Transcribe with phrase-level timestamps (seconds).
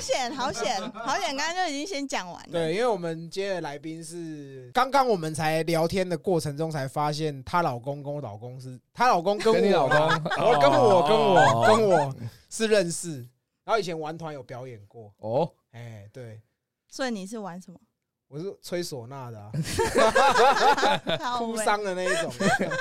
[0.00, 1.36] 险，好险，好险！
[1.36, 2.52] 刚刚就已经先讲完了。
[2.52, 9.98] 对，因为我们今天的来宾是刚刚我们才聊天的过程中才发现，她老公跟我老公是，她老公跟跟你老我，公，
[10.46, 12.14] 我跟我跟我哦跟我
[12.48, 13.18] 是认识，
[13.64, 16.40] 然后以前玩团有表演过，哦，哎，对，
[16.88, 17.78] 所以你是玩什么？
[18.28, 19.52] 我是吹唢呐的
[21.38, 22.32] 哭丧的那一种。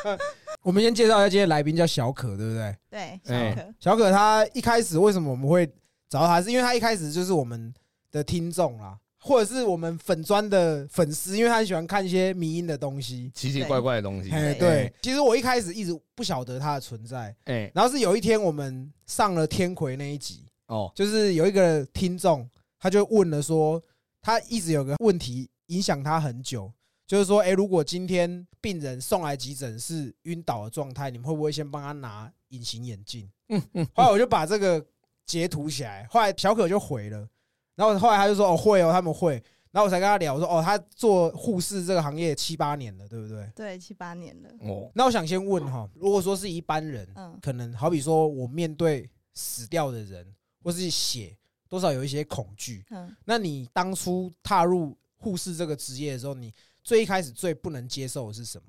[0.63, 2.75] 我们先介绍一下今天的来宾叫小可，对不对？
[2.89, 3.73] 对，哎小可。
[3.79, 5.71] 小可他一开始为什么我们会
[6.15, 7.73] 找到他，是因为他一开始就是我们
[8.09, 13.29] 的听众啦，或者是我们粉砖的粉丝，因为他很喜欢看一些迷音的东西。
[13.35, 23.83] 奇奇怪怪的东西，哎，对对，其实我一开始一直不晓得他的存在，哎，然后是有一天我们上了天魁那一集，哦，就是有一个听众，他就问了说，
[24.21, 26.71] 他一直有个问题影响他很久，
[27.05, 33.29] 就是说，哎，如果今天病人送来急诊是晕倒的状态，你们会不会先帮他拿隐形眼镜？
[33.49, 34.83] 嗯嗯，后来我就把这个
[35.25, 37.27] 截图起来，后来小可就回了，
[37.75, 39.33] 然后后来他就说，哦，会哦，他们会，
[39.71, 43.51] 然后我才跟他聊，我说，哦，他做护士这个行业七八年了，对不对？
[43.55, 44.49] 对，七八年了。
[44.61, 52.85] 哦，那我想先问哈，如果说是一般人，嗯可能好比说我面对死掉的人或是血，多少有一些恐惧。
[52.91, 58.67] 嗯，那你当初踏入护士这个职业的时候，你最一开始最不能接受的是什么？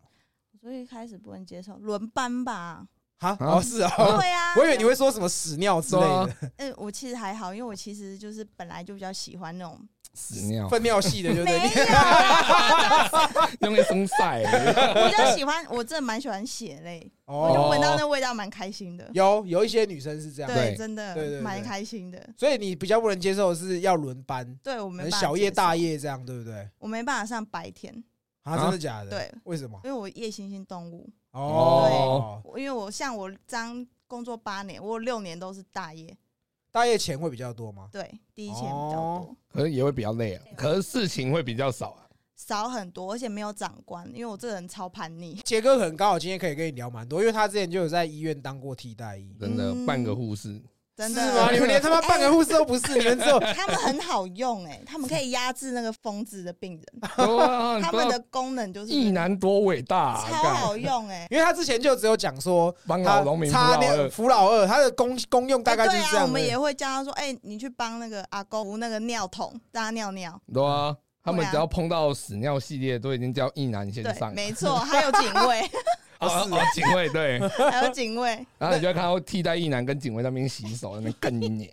[0.58, 2.88] 所以一开始不能接受轮班吧？
[3.18, 3.36] 哈，啊？
[3.40, 9.80] 哦，是啊，对啊，我以为你会说什么屎尿之类的，嗯，我其实还好，因为我其实就是本来就比较喜欢那种，
[10.14, 11.44] 屎尿，粪尿系的，对。
[11.44, 11.84] 不没对？
[11.84, 14.42] 有， 用一声晒，
[14.94, 19.08] 我就喜欢，我真的蛮喜欢血类，我就哦，闻到那味道蛮开心的。
[19.14, 22.22] 有有一些女生是这样，对，真的对对的蛮开心的。
[22.36, 26.68] 所以你比较不能接受的是要轮班，对我没可能办法小夜大，夜这样，对不对？
[26.78, 27.92] 我没办法上白天，
[28.42, 29.10] 啊，啊真的假的？
[29.10, 29.80] 对，为什么？
[29.84, 31.08] 因为我夜行性动物。
[31.36, 36.16] 哦，我因为我像我这样工作八年，我有六年都是大夜，
[36.70, 37.88] 大夜钱会比较多吗？
[37.92, 42.02] 对，第一钱比较哦多，可能也会比较累啊，可是事情会比较少啊。
[42.36, 45.34] 少很多，而且没有长官，因为我这人超叛逆。
[45.36, 50.62] 杰哥很刚好今天可以跟你聊蛮多，因为他之前就有在医院当过替代医，真的嗯半个护士，
[50.96, 51.46] 真是吗？
[51.46, 56.84] 的，你们连他妈半个护士都不是，你们只有 他们很好用哎、他们可以压制那个疯子的病人，
[57.16, 66.28] 对啊他们的功能就是意男多伟大啊，超好用哎、因为他之前就只有讲说帮他老农民扶老二，扶老二，他的功功用大概就是哎对啊，这样的。
[66.28, 70.40] 我们也会教他说，哎、你去帮那个阿公扶那个尿桶，让他尿尿。
[70.52, 71.50] 对啊，他们对啊。
[71.50, 75.60] 只要碰到屎尿系列，都已经叫意男先，上，没错，还有警卫，
[76.20, 77.38] 哦是哦，警卫对，
[77.70, 81.70] 还有警卫，然后你就会看到替代役男跟警卫那边洗手，那边更你娘。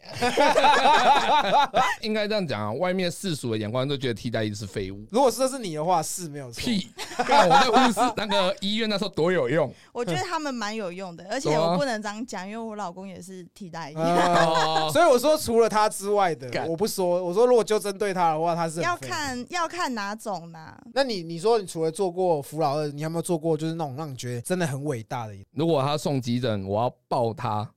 [2.02, 5.06] 应该这样讲啊，外面世俗的眼光都觉得替代役是废物。
[5.12, 6.62] 如果这是你的话，是没有错。
[6.62, 6.90] 屁！
[7.28, 13.94] 干我在护士那个医院那时候多有用我觉得他们蛮有用的，而且我不能这样讲，因为我老公也是替代役。
[14.92, 17.24] 所以我说，除了他之外的，我不说。
[17.24, 18.98] 我说，如果就针对他的话，他是要。
[19.04, 20.74] 看要看哪种呢？
[20.94, 25.36] 那你你说，你除了做过扶老二，你有没有做过就是那种让你觉得真的很伟大的？
[25.52, 27.70] 如果他送急诊，我要抱他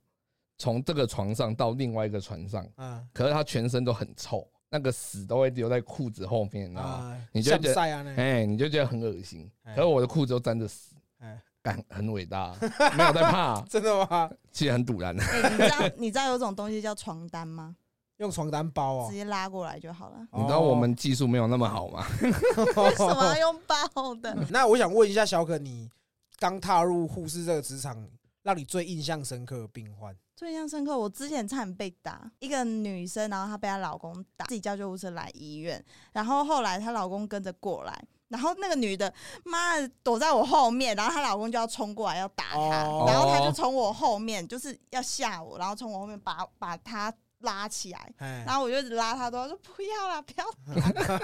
[0.58, 6.88] 从这个床上到另外一个床上，啊可是他全身都很臭，那个屎都会留在裤子后面，你知道吗？
[6.88, 9.50] 啊，你就觉得晒啊那哎、你就觉得很恶心。
[9.64, 12.54] 哎可是我的裤子都沾着屎，哎，干很伟大，
[12.96, 14.30] 没有在怕，真的吗？
[14.52, 15.14] 其实很堵然。
[15.18, 17.76] 哎、你知道你知道有种东西叫床单吗？
[18.18, 20.16] 用床单包哦直，接拉过来就好了。
[20.32, 22.06] 你知道我们技术没有那么好吗？
[22.22, 24.34] 为什么要用包的？
[24.48, 25.90] 那我想问一下小可，你
[26.38, 28.08] 刚踏入护士这个职场，
[28.42, 30.16] 让你最印象深刻的病患？
[30.34, 35.82] 最印象深刻，我之前差点被打，一个女生，然后她被她老公打，自己叫救护车来医院，
[36.12, 39.10] 然后后来她老公跟着过来，然后那个女的
[39.44, 47.10] 妈的躲在我后面，然后她老公就要冲过来要打她，哦然后她就从我后面就是要吓我，然后从我后面把把她
[47.46, 48.12] 拉起来。
[48.18, 50.46] 哎然后我就一直拉他，都说不要啦，不要。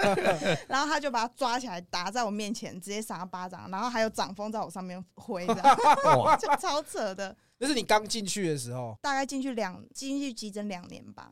[0.67, 5.77] 然后他就把他抓起来打在我面前，直接赏她巴掌，然后还有掌风在我上面挥，这样
[6.17, 7.35] 哇， 就超扯的。
[7.59, 11.31] 那是你刚进去的时候，大概进去两进去急诊两年吧，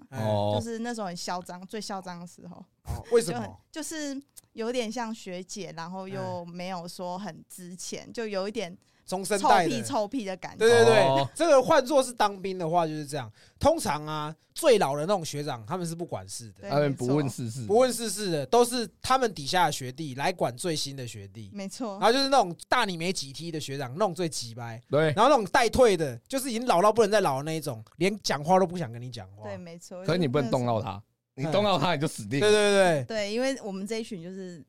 [0.53, 3.59] 就是那时候很嚣张，最嚣张的时候，哦为什么？
[3.71, 4.21] 就是
[4.53, 10.59] 有点像学姐，然后又没有说很值钱，就有一点中生臭代的，屁臭屁的感觉。
[10.59, 13.31] 对对对，哦这个换作是当兵的话就是这样。
[13.59, 21.49] 通常啊，最老的那种学长，他们是不管事的，对他们不问世事，不问世事的，都是他们底下的学弟来管最新的学弟。
[21.53, 24.81] 没错然，后就是那种大你没几梯的学长，那种最急掰。
[24.89, 29.43] 对，然后那种带退的，就是已经老到不能再老的那一种，连讲话都不想跟你讲话。
[29.43, 30.03] 对，没错。
[30.03, 30.81] 可是你不能动到。
[30.81, 31.01] 他，
[31.35, 32.51] 你动到他你就死定对了。
[32.51, 34.63] 对对对，因为我们这一群就是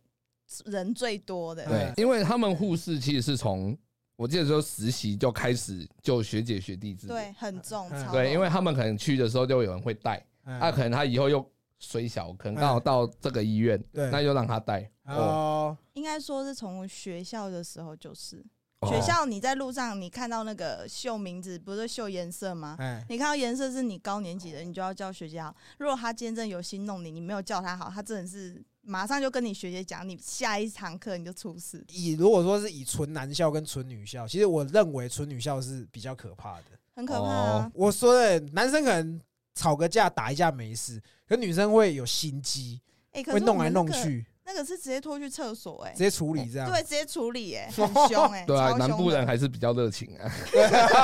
[0.66, 1.64] 人最多的。
[1.64, 3.76] 对，因为他们护士其实是从
[4.16, 11.44] 我记得说实习就开始就学姐学弟制，对，很重，嗯超对，因为他们可能去的时候就有人会带，嗯那可能他以后又
[11.78, 14.82] 虽小，可能刚好到这个医院，对那就让他带。
[15.04, 18.36] 哦，哦，应该说是从学校的时候就是。
[18.38, 22.74] 哦学校你在路上你看到那个秀名字，不是秀颜色吗？
[22.80, 25.54] 哎，你看到颜色是你高年级的，你就要叫学姐好。
[25.78, 31.84] 如果他今天真的有心弄你，你没有叫他好，他真的是马上就跟你学姐讲，你下一堂课你就出事。
[31.88, 36.64] 以如果说是以纯男校跟纯女校，其实我认为纯女校是比较可怕的。
[36.94, 37.64] 很可怕啊！
[37.64, 39.20] 哦我说的男生可能
[39.54, 42.80] 吵个架打一架没事，可女生会有心机，
[43.26, 46.68] 会弄来弄去，那个是直接拖去厕所、哎直，接处理这样。
[46.68, 50.30] 对，直接处理、哎， 很凶、哎，对啊，南部人的还是比较热情啊。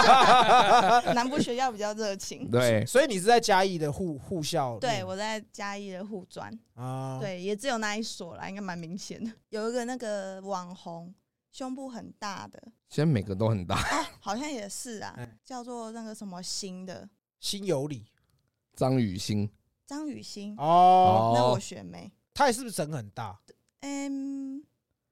[1.14, 2.50] 南部学校比较热情。
[2.50, 9.30] 对，所以你是在嘉义的护护校对，我在嘉义的护专，啊，对，也只有那一所啦，应该蛮明显的。
[9.50, 11.14] 有一个那个网红，
[11.52, 13.76] 胸部很大的，现在每个都很大。
[13.76, 17.08] 哦，好像也是啊哎，叫做那个什么新的。
[17.40, 18.04] 心有理
[18.74, 19.48] 张雨欣，
[19.86, 23.36] 张雨欣，哦，那我哦，学妹，他也是不是整很大？
[23.80, 24.62] 嗯，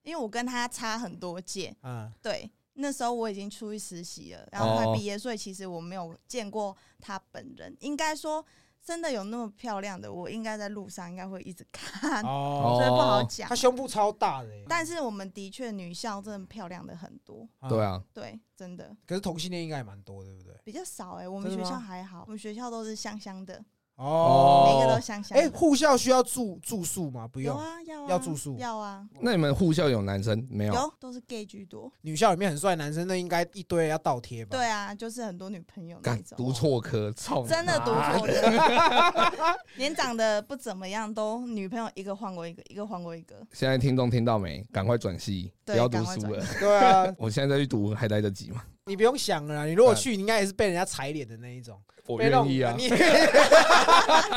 [0.02, 7.76] 因为我跟他差很多届，嗯，对，那时候我已经出去实习了，然后快哦毕业，所以其实我没有见过他本人。
[7.80, 8.44] 应该说，
[8.80, 13.48] 真的有那么漂亮的，我应该在路上应该会一直看，哦，所以不好哦讲。
[13.48, 13.56] 他。
[13.56, 18.96] 胸部超大的欸，但是我们的确女校真的漂亮的很多，对，啊，对，真的。
[19.04, 20.54] 可是同性恋应该也蛮多，对不对？
[20.62, 21.76] 比较少哎、我们学真的吗？
[21.76, 23.64] 校还好，我们学校都是香香的，
[23.96, 25.44] 哦，每个都香香的。
[25.44, 27.26] 哎，护校需要住住宿吗？
[27.26, 30.74] 不用，有啊，要啊要住宿要啊，那你们护校有男生没有？
[30.74, 31.90] 有都是 gay 居多。
[32.02, 34.56] 女校里面很帅男生，那应该一堆要倒贴吧？
[34.56, 36.36] 对啊，就是很多女朋友那干种。
[36.36, 37.46] 读错科，操！
[37.46, 43.34] 真的读错的， 连长得不怎么样，都女朋友一个换过一个，一个换过一个。
[43.52, 44.62] 现在听众听到没？
[44.70, 46.46] 赶快转系，不对要读赶快转书了。
[46.60, 48.62] 对啊， 我现在再去读还来得及吗？
[48.84, 51.80] 你不用想了啦，你如果去，你应该也是被人家踩脸的那一种。
[52.06, 52.84] 我愿意啊你。
[52.88, 52.96] 也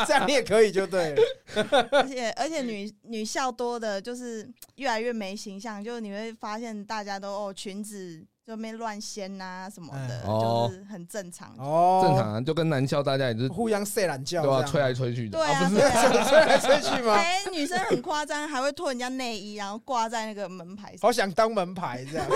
[0.06, 1.21] 这样你也可以就对了。
[1.92, 11.55] 而且而且女女校多的，就是越来越没形象，就是你会发现大家都哦裙子就没乱掀呐什么的，就是很正常。
[11.59, 15.37] 哦，正常啊，就跟男校大家也是互相睡懒觉，对啊，吹来吹去的。
[15.37, 16.23] 对啊，不对是，啊。
[16.23, 17.13] 吹来吹去吗？
[17.13, 20.99] 哎、女生很夸张，还会脱人家内衣，然后挂在那个门牌上。
[21.01, 22.25] 好想当门牌这样。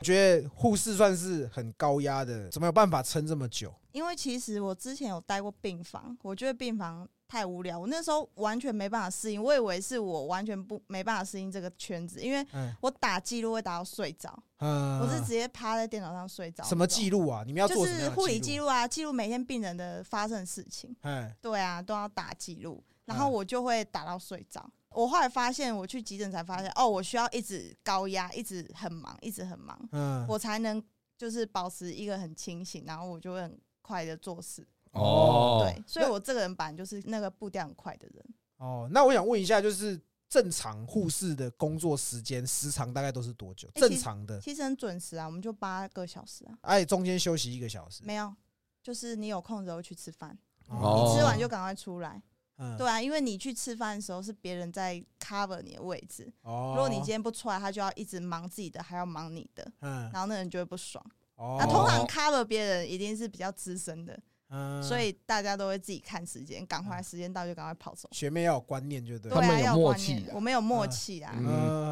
[0.00, 3.70] 我觉得护士算是很高压的，怎么有办法撑这么久？
[3.92, 9.42] 因为其实我之前有待过病房，我觉得病房太无聊，我那时候完全没办法适应。
[9.42, 16.62] 我以为是我完全不没办法适应这个圈子，因为嗯我打记录会打到睡着，嗯，我是直接趴在电脑上睡着。
[16.64, 17.42] 什么记录啊？
[17.46, 17.84] 你们要做
[18.14, 18.66] 护理记记录？
[18.66, 20.94] 啊，记录每天病人的发生的事情。
[21.00, 24.70] 哎，对啊，都要打记录，然后嗯我就会打到睡着。
[24.90, 30.80] 我后来发现，我去急诊才发现，哦，我需要一直高压，一直很忙，一直很忙，嗯，我才能
[31.18, 34.64] 就是保持一个很清醒，然后我就会很快的做事。
[34.94, 38.24] 哦，对，所以我这个人本来就是那个步调很快的人。
[38.56, 43.68] 哦，那我想问一下，就是正常护士的工作时间时长大概都是多久？
[43.74, 48.02] 欸正常的，其实很准时啊，我们就八个小时啊，哎中间休息一个小时。
[48.04, 48.34] 没有，
[48.82, 50.38] 就是你有空的时候去吃饭，
[50.68, 52.22] 哦你吃完就赶快出来。
[52.56, 61.04] 嗯，对啊，因为你去吃饭的时候是别人在 cover 你的位置，哦，如果你今天不出来，他就要一直忙自己的，还要忙你的，嗯，然后那人就会不爽。
[61.34, 64.16] 哦，那通常 cover 别人一定是比较资深的，
[64.54, 68.08] 嗯所以大家都会自己看时间，赶快时间到就赶快跑走。
[68.12, 69.36] 学妹要有观念，就对了。
[69.36, 71.34] 对啊，他们有要观默契我们有默契啊。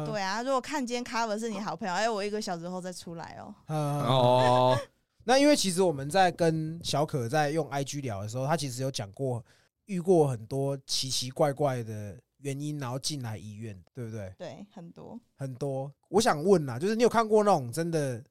[0.05, 3.53] 对啊，如果看今天 cover 是你好朋友，哎，我一个小时后再出来哦。
[3.67, 4.79] 嗯，哦，
[5.25, 9.43] 那因为其实我们在跟小可在用 IG 聊的时候，他其实有讲过
[9.85, 14.33] 遇过很多奇奇怪怪的原因，然后进来医院，对不对？
[14.37, 15.19] 对，很多。
[15.35, 15.91] 很多。
[16.09, 18.23] 我想问啊，就是你有看过那种真的，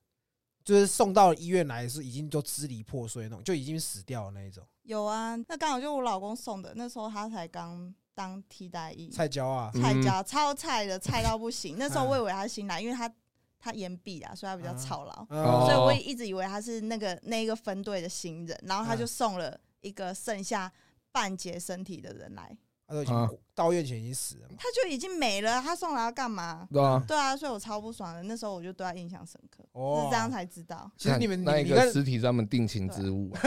[0.65, 4.67] 就是送到医院来是已经都支离破碎那种，就已经死掉的那一种。
[4.83, 11.77] 有啊，那刚好就我老公送的，那时候他才刚当替代役，菜椒啊，菜椒超菜的，菜到不行。
[11.79, 12.09] 那时候嗯。
[12.09, 13.13] 我以为他新来，因为他
[13.59, 15.67] 他延毕啊，所以他比较操劳，哦。
[15.67, 20.71] 所以我也一直以为他是那个那一个分队的新人，然后他就嗯送了一个剩下
[21.13, 22.57] 半截身体的人来，
[22.93, 24.57] 他都已经啊到院前已经死了嘛。
[24.59, 26.67] 他就已经没了，他送来要干嘛？
[26.73, 28.23] 对啊，对啊，所以我超不爽的。
[28.25, 30.91] 那时候我就对他印象深刻，哦是这样才知道。
[30.97, 33.31] 其实你们那一你你跟个尸体是他们定情之物，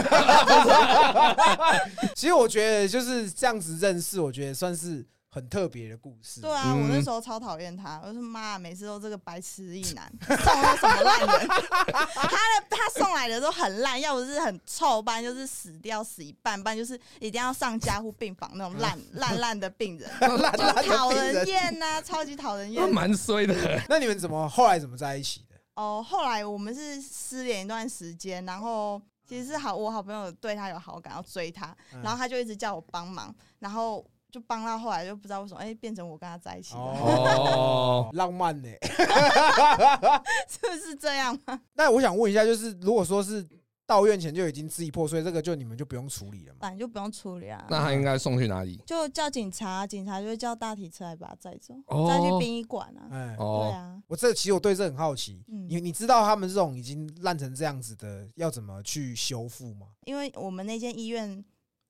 [2.16, 6.40] 其实我觉得就是这样子认识，我觉得算是很特别的故事。
[6.40, 21.46] 对啊，嗯我那时候超讨厌他，我说妈，每次都这个白痴一男送的什么烂人，他的他送来的都很烂，要不是很臭，不然就是死掉死一半，不然就是一定要上加护病房那种烂 烂烂的病人，就讨人。
[21.46, 22.94] 厌呐、超级讨人那厌。
[22.94, 23.54] 蛮衰的。
[23.90, 25.56] 那你们怎么后来怎么在一起的？
[25.76, 38.68] 哦，后来我们是失联一段时间，然后其实是好，我好朋友对他有好感，要追他，嗯然后他就一直叫我帮忙，然后就帮他后来就不知道为什么，哎、变成我跟他在一起了，哦， 浪漫呢、
[40.50, 41.62] 是不是这样吗？
[41.76, 43.48] 那我想问一下，就是如果说是
[43.86, 46.58] 到院前就已经支离破碎，这个就你们就不用处理了嘛？
[46.60, 47.66] 反正就不用处理啊。
[47.70, 48.76] 那他应该送去哪里？
[48.86, 53.08] 就叫警察，警察就会叫大体车来把他载走，哦再去殡仪馆啊。
[53.12, 59.88] 哎，对哦，啊，我这其实我对这很好奇，嗯你你知道他们这种已经烂成这样子的，要怎么去修复吗？
[60.06, 61.44] 因为我们那间医院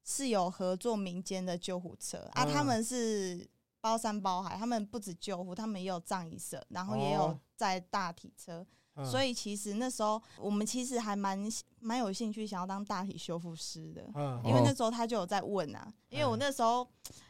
[0.05, 2.53] 是有合作民间的救护车啊，嗯。
[2.53, 3.45] 他们是
[3.81, 7.39] 包山包海，他们不止救护，他们也有葬仪社，然后也有哦。
[7.55, 9.05] 载大体车，嗯。
[9.05, 11.39] 所以其实那时候我们其实还蛮
[11.79, 16.39] 蛮有兴趣想要当大体修复师的，嗯因为那时候他就有在问啊，因为我嗯。
[16.39, 16.87] 那时候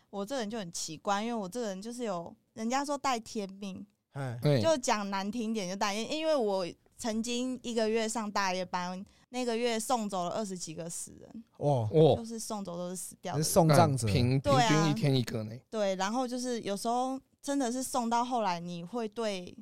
[0.10, 6.66] 我这人就很奇怪，因为我这个人就是有人家说带天命，哎，就讲难听点就带，因因为我
[6.98, 12.16] 曾经一个月上大夜班，那个月送走了二十几个死人，哦，哇。
[12.16, 13.44] 就，是送走都是死掉的人。
[13.44, 14.84] 送葬者，平平对啊。
[14.84, 15.56] 均一天一个呢。
[15.70, 19.56] 对，然后就是有时候真的是送到后来，你会对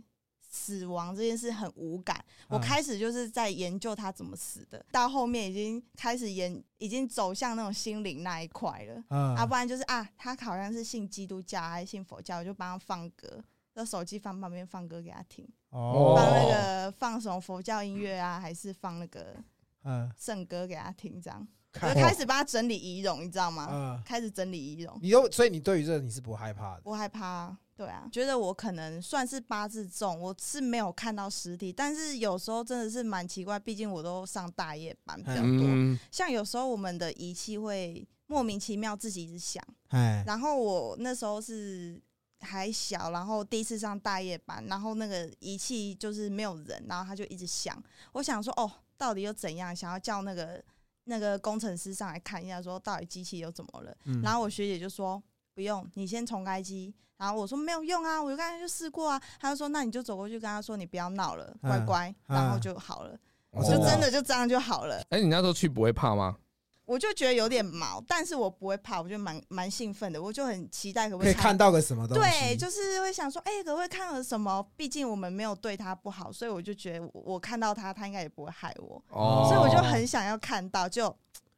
[0.48, 2.24] 死亡这件事很无感。
[2.48, 9.04] 我嗯开始就是在研究他怎么死的，到后面已经开始研，已经走向那种心灵那一块了。
[9.10, 16.16] 嗯啊，不然就是啊，他好像是信基督教还是信佛教，我就帮他放歌，在手机放旁边放歌给他听，哦。
[16.16, 19.36] 放那个放什么佛教音乐啊，还是放那个
[19.84, 21.46] 嗯，圣歌给他听，这样。
[21.82, 23.68] 我就开始帮他整理仪容，你知道吗？
[23.72, 24.96] 嗯，开始整理仪容。
[25.02, 42.00] 你都所以你对于这个你是不害怕的，不害怕、啊，对啊，觉得我可能算是八字重，我是没有看到实体，但是有时候真的是蛮奇怪，毕竟我都上大夜班比较多，嗯，像有时候我们的仪器会莫名其妙自己一直响，哎，然后我那时候是
[42.44, 47.82] 还小，然后第一次上大夜班，然后那个仪器就是没有人，然后他就一直响，
[48.12, 49.76] 我想说哦，到底又怎样？
[49.76, 50.64] 想要叫那个
[51.06, 53.96] 那个工程师上来看一下，说到底机器又怎么了？
[54.06, 55.22] 嗯然后我学姐就说
[55.54, 56.94] 不用，你先重开机。
[57.16, 59.22] 然后我说没有用啊，我就刚才就试过啊。
[59.40, 63.18] 她就说那你就走过去跟他说你不要闹了，乖嗯乖，嗯然后就好了，
[63.52, 65.02] 哦就真的的就这样就好了。
[65.10, 66.38] 哎，你那时候去不会怕吗？
[66.86, 74.66] 我就觉得有点毛，但是我不会怕，我觉得蛮蛮兴奋的，我就很期待可不可以看看到个什么东西，对，就是会想说，哎、可不可以看到什么？
[74.76, 81.16] 毕竟我们没有对他不好，所以我就觉得我我看到他，他应该也不会害我，哦所以我就很想要看到，就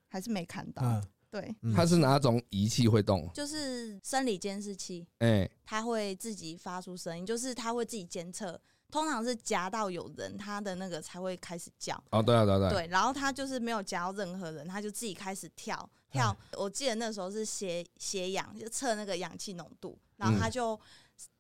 [0.08, 0.84] 还是没看到。
[0.84, 3.28] 嗯，对，嗯它是哪种仪器会动？
[3.34, 8.62] 就是生理监视器，哎，它会自己发出声音，就是它会自己监测。
[8.92, 12.02] 通常是夹到有人，它的那个才会开始叫。
[12.12, 16.36] 哦，对啊，对啊，对然后它就是没有夹到任何人，它就自己开始跳跳。
[16.54, 20.80] 我记得那时候是血血氧，就测那个氧气浓度，然后它嗯就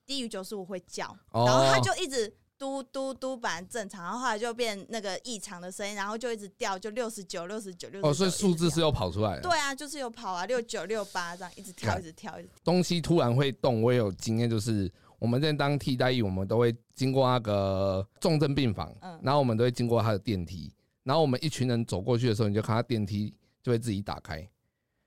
[0.05, 9.41] 低于九十五会叫，哦然后它就一直嘟嘟嘟，本来正常，然后后来就变那个异常的声音，然后就一直掉，就六十九、六十九、六十哦，所以数字是有跑出来的。
[9.41, 12.61] 对啊，就是有跑啊，六九六八这样一直跳，一直跳，一直跳。
[12.63, 14.91] 东西突然会动，我也有经验，就是
[15.25, 19.19] 我们在当替代役，我们都会经过那个重症病房，嗯。
[19.23, 24.47] 然后我们都会经过他的电梯，然后我们一群人走过去的时候，你就看他电梯就会自己打开，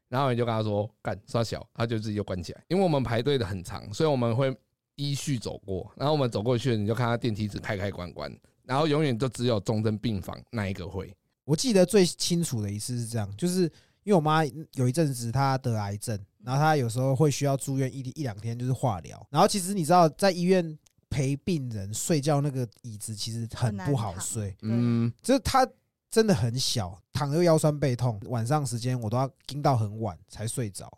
[0.09, 4.53] 然后你就跟他说干刷小，他就自己就关起来，因为我们排队的很长，所以我们会
[4.97, 13.71] 依序走过，然后我们走过去，你就看他电梯只开开关关，然后永远就只有重症病房那一个会，我记得最清楚的一次是这样，就是
[14.09, 19.27] 因为我妈有一阵子她得癌症，然后她有时候会需要住院一一两天，就是化疗。
[19.29, 20.79] 然后其实你知道，在医院
[21.11, 25.69] 陪病人睡觉那个椅子其实很不好睡，嗯，就是她
[26.11, 30.91] 真的很小，躺又腰酸背痛，晚上时间我都要盯到很晚才睡着。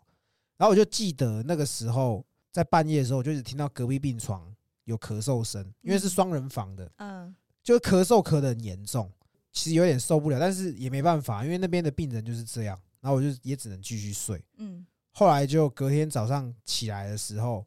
[0.55, 4.41] 然后我就记得那个时候在半夜的时候，我就一直听到隔壁病床
[4.85, 9.11] 有咳嗽声，因为是双人房的，嗯，就咳嗽咳得很严重，
[9.51, 14.43] 其实有点受不了，但是也没办法，因为那边的病人就是这样，然后我就也只能继续睡。
[14.57, 17.65] 嗯，后来就隔天早上起来的时候，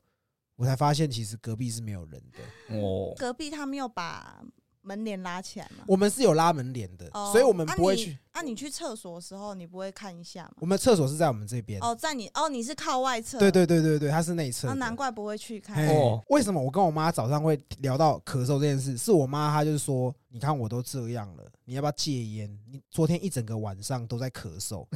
[0.56, 4.42] 我才发现其实隔壁是没有人的，哦，隔壁他没有把
[4.82, 5.84] 门帘拉起来吗？
[5.88, 8.16] 我们是有拉门帘的，哦所以我们不会去。
[8.32, 10.54] 啊，你去厕所的时候，你不会看一下吗？
[10.58, 14.74] 我们厕所是在我们这边，哦，在你哦，你是靠外侧，对对对对对，它是内侧。
[14.74, 15.76] 难怪不会去看。
[15.76, 18.96] 嘿哦为什么我跟我妈早上会聊到咳嗽这件事？
[18.98, 22.58] 是我妈她就是说，你看我都这样了，你要不要戒烟？
[22.66, 24.86] 你昨天一整个晚上都在咳嗽，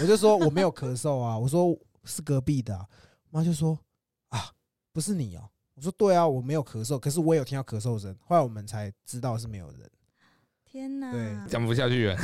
[0.00, 2.86] 我就说我没有咳嗽啊，我说是隔壁的、啊，
[3.30, 3.78] 妈就说
[4.28, 4.52] 啊，
[4.92, 9.90] 不是你哦、我说对啊，我没有咳嗽，可是我有听到咳嗽声，后来我们才知道是没有人。
[10.64, 11.10] 天哪！
[11.10, 12.16] 对讲不下去了，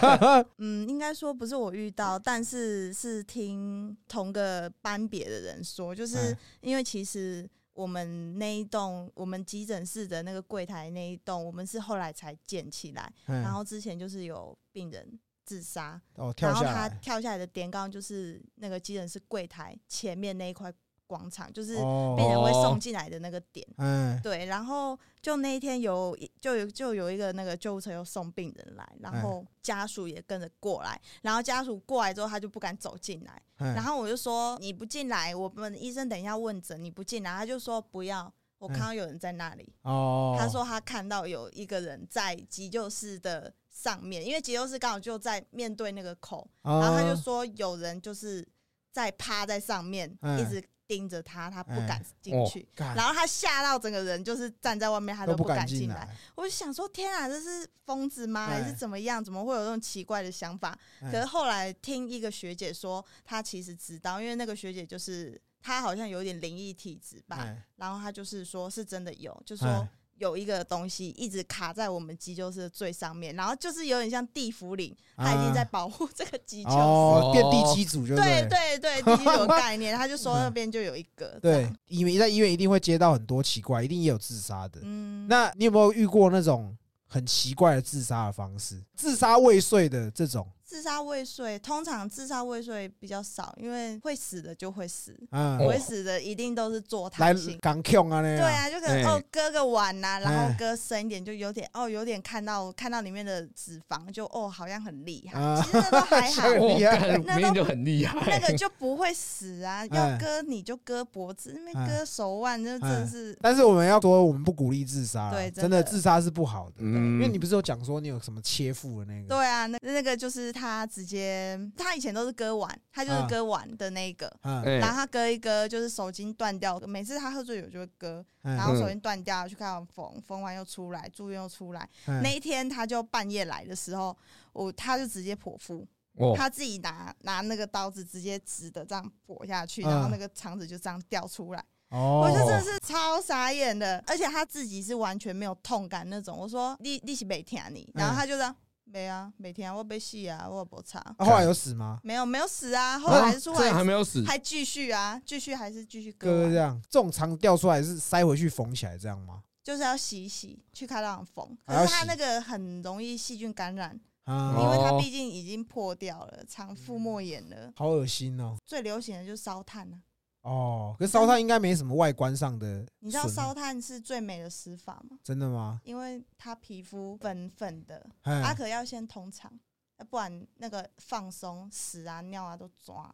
[0.58, 20.72] 嗯，应该说不是我遇到，但是是听同个班别的人说，就是哎因为其实我们那一栋，我们急诊室的那个柜台那一栋，我们是后来才建起来，然然后之前就是有病人自杀，哦，跳然后下来，他跳下来的点刚好就是那个急诊室柜台前面那一块
[21.06, 23.66] 广场，就是哦，病人会哦送进来的那个点。
[23.76, 48.46] 嗯，对，然后就那一天有一就有就有一个那个救护车又送病人来，然后家属也跟着过来，然后家属过来之后他就不敢走进来，嗯然后我就说你不进来，我们医生等一下问诊，你不进来，他就说不要，我看到有人在那里，哦，他说他看到有一个人在急救室的上面，因为急救室刚好就在面对那个口，哦，然后他就说有人就是
[48.92, 52.66] 在趴在上面，嗯一直盯着他，他不敢进哦去。
[52.74, 58.46] 干然后他吓到整个人，就是站在外面，他都不敢进进来。，我就想说，天啊，这是疯子吗？
[58.46, 59.22] 哎还是怎么样？
[59.22, 60.78] 怎么会有这种奇怪的想法？
[61.00, 76.76] 哎可是后来听一个学姐说，她其实知道，因为那个学姐就是她好像有点灵异体质吧，哎然后她就是说是真的有，就说哎有一个东西一直卡在我们急救室的最上面，然后就是有点像地府灵，它已经在保护这个急救室。
[76.76, 81.38] 哦，变第哦七组就对对对对，第一有概念，他就说那边就有一个。
[81.42, 84.80] 对，因为在医院一定会接到很多奇怪，一定也有自杀的。
[84.82, 88.82] 嗯，那你有没有遇过那种很奇怪的自杀的方式？
[88.96, 97.56] 自杀未遂的这种，自杀未遂，通常自杀未遂比较少，因为会死的就会死，嗯不，会死的一定都是坐来躺性。
[97.62, 109.86] 港 Q 啊那样，对啊，就可能哎哦割个碗呐、然后哎割深一点，就有点哦有点看到看到里面的脂肪，就哦好像很厉害，啊其实那都还好， 很我厉害那都就很厉害，那个就不会死啊。
[109.86, 116.78] 要哎割你就割脖子，那边哎割手腕，那真的是但是我们要说，我们不鼓励自杀，对真的真的自杀是不好的。
[116.78, 119.28] 嗯因为你不是有讲说你有什么切腹的那个？
[119.28, 124.30] 对啊，那那个就是他直接，他以前都是割腕，他就是啊割腕的那个。
[124.42, 126.78] 然后他割一割，就是手筋断掉。
[126.80, 131.88] 每次他喝醉酒就会割，嗯然后手筋断掉，去看到缝，缝完又出来，住院又出来。
[132.06, 134.16] 嗯那一天他就半夜来的时候，
[134.52, 141.64] 我他就直接剖腹，哦，他自己拿拿那个刀子直接直的这样剖下去，嗯然后那个肠子就这样掉出来。
[141.90, 146.36] 哦，我就真的是超傻眼的，而且他自己是完全没有痛感那种。
[146.36, 151.98] 我说你你是没听啊你，然后他就这样没啊每天啊，我被戏啊，我不差，啊后来有死吗？
[152.02, 159.42] 没有没有死啊，后来还是出这样还来没有死，还继续啊，继续还是继续割这样，这种肠掉出来是塞回去缝起来这样吗？
[159.62, 161.58] 就是要洗一洗，去开刀房缝。
[161.64, 167.72] 可是它那个很容易细菌感染，啊因，为它哦毕竟已经破掉了，肠腹膜炎了。
[167.74, 168.54] 好恶心哦。
[168.66, 169.96] 最流行的就是烧炭啊，
[170.44, 175.16] 哦，可是烧炭应该没什么外观上的你知道损烧炭是最美的死法吗？
[175.24, 175.80] 真的吗？
[175.84, 179.50] 因为它皮肤粉粉的，它哎，可要先通肠，
[179.98, 183.10] 要不然那个放松屎啊尿啊都抓，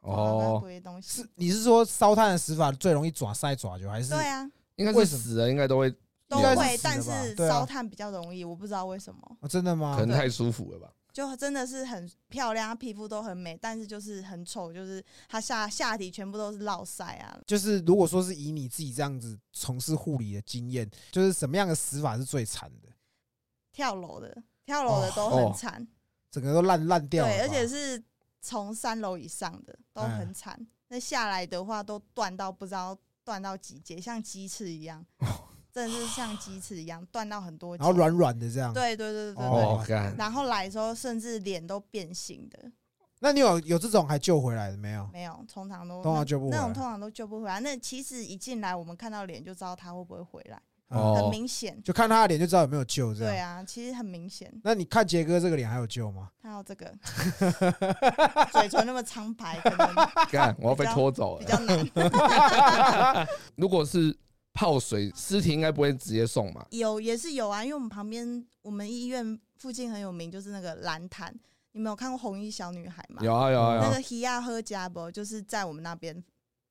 [0.00, 1.28] 哦，鬼东西是。
[1.36, 4.10] 你是说烧炭的死法最容易抓塞爪就还是？
[4.10, 5.90] 对啊，应该是死了，应该都会，
[6.28, 9.36] 都会，但是烧炭比较容易，我不知道为什么。
[9.40, 10.04] 哦，真的吗可？
[10.04, 10.92] 能太舒服了吧？
[11.14, 17.38] 就真的是很漂亮，她皮肤都很美，但是就是很丑，就是她下下体全部都是落腮啊。
[17.46, 22.88] 就是如果说是以你自己这样子从事护理的经验，就是什么样的死法是最惨的？
[23.72, 25.86] 跳楼的，跳楼的都哦很惨，
[26.32, 28.02] 整个都烂烂掉了，对，而且是
[28.40, 30.66] 从三楼以上的都哎很惨。
[30.88, 35.06] 那下来的话都断到不知道断到几节，像鸡翅一样，
[35.74, 37.76] 真的是像鸡翅一样 断到很多。
[37.76, 38.72] 然后软软的这样。
[38.72, 42.70] 对对对对对哦哦，干，然后来的时候甚至脸都变形的，
[43.20, 45.08] 那你有有这种还救回来的没有？
[45.12, 47.58] 没有，通常都通常救不回来那种通常都救不回来。
[47.60, 51.82] 那其实一进来，我们看到脸就知道他会不会回来，哦很明显。
[51.82, 53.32] 就看他的脸就知道有没有救这样。
[53.32, 54.52] 对啊，其实很明显。
[54.62, 56.28] 那你看杰哥这个脸还有救吗？
[56.42, 56.92] 还有这个
[58.52, 59.94] 嘴唇那么苍白，可能
[60.30, 61.44] 干，我要被拖走了。
[61.44, 63.26] 比较难。
[63.56, 64.16] 如果是
[64.54, 66.64] 泡水，尸体应该不会直接送嘛？
[66.70, 71.34] 有也是有啊，因为我们旁边我们医院附近很有名，就是那个蓝潭。
[71.72, 73.20] 你们有看过红衣小女孩吗？
[73.20, 74.00] 有啊有啊有啊那个。
[74.00, 76.22] 希亚赫加伯就是在我们那边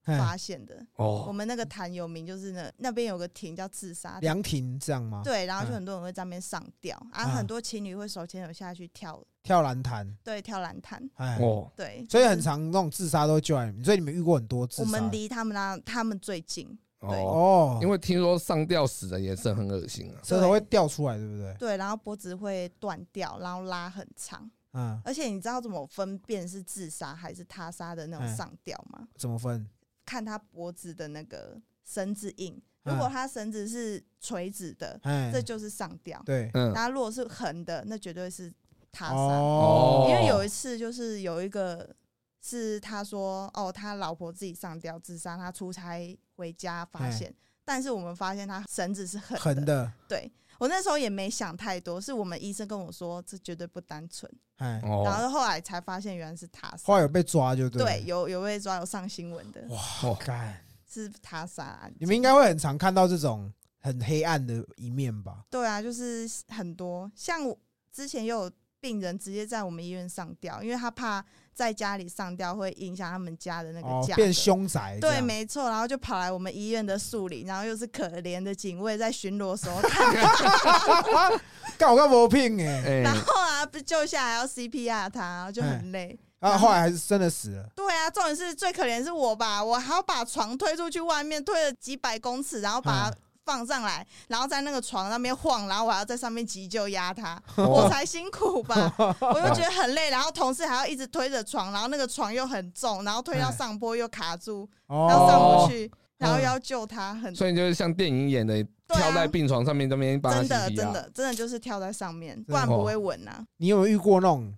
[0.06, 1.26] 发现的哦。
[1.26, 14.84] 我哦，们那个潭有名，就是那那边有个亭叫自杀凉亭这样吗？，对，然后就嗯很多人会在那边上吊，啊，嗯很多情侣会手牵手下去跳，跳蓝潭，对，跳蓝潭，哎，哦，对，所以很常那种自杀都会救来你们，所以你们遇过很多自杀。
[14.84, 20.20] 我们离他们那他们最近，哦，哦，因为听说上吊死的也是很恶心啊。
[20.24, 21.56] 舌头会掉出来，对不对？
[21.60, 28.36] 对，然后脖子会断掉，然后拉很长，嗯，而且你知道怎么分辨是自杀还是他杀的那种哎。
[28.36, 29.08] 上吊吗？
[29.18, 29.68] 怎么分？
[30.06, 32.94] 看他脖子的那个绳子印，嗯。
[32.94, 38.52] 如果他绳子是垂直的，哎，这就是上吊；对，嗯，然后如果是横的，那绝对是
[38.92, 39.16] 他杀。
[39.16, 41.96] 哦，因为有一次就是有一个
[42.42, 47.34] 是他说哦，他老婆自己上吊自杀，他出差回家发现，
[47.65, 49.39] 但是我们发现他绳子是横的。
[49.39, 56.84] 横的，对我那时候也没想太多，是我们医生跟我说这绝对不单纯，哎，然哦，后后来才发现原来是他杀。
[56.86, 57.84] 后来有被抓就对。
[57.84, 61.93] 对，有有被抓，有上新闻的，哇，哦干，是他杀案。
[62.00, 65.43] 你们应该会很常看到这种很黑暗的一面吧？
[65.50, 67.58] 对啊，就是很多，像我
[67.91, 80.12] 之前也有病人直接在我们医院上吊，因为他怕在家里上吊会影响他们家的那个哦价、，变凶宅对，没错，然后就跑来我们医院的树林，然后又是可怜的警卫在巡逻的时候看，
[81.78, 83.02] 干我干没病哎，哎。
[83.02, 86.18] 然，后啊，不救下来要 CPR 他，然后就很累。
[86.39, 87.66] 然后后来还是真的死了。
[87.76, 113.46] 对啊，重点是最可怜是我吧，我还要把床推出去外面，推了几百公尺，然后把它放上来，然后在那个床那边晃，然后我还要在上面急救压他，我才辛苦吧， 我又觉得很累，然后同事还要一直推着床，然后那个床又很重，然后推到上坡又卡住，然后上哦不，去，然后又要救他，很所以就是像电影演的，啊跳在病床上面这边帮他真的真的真的就是跳在上面，不然不会稳啊。
[113.58, 114.54] 你有没有遇过那种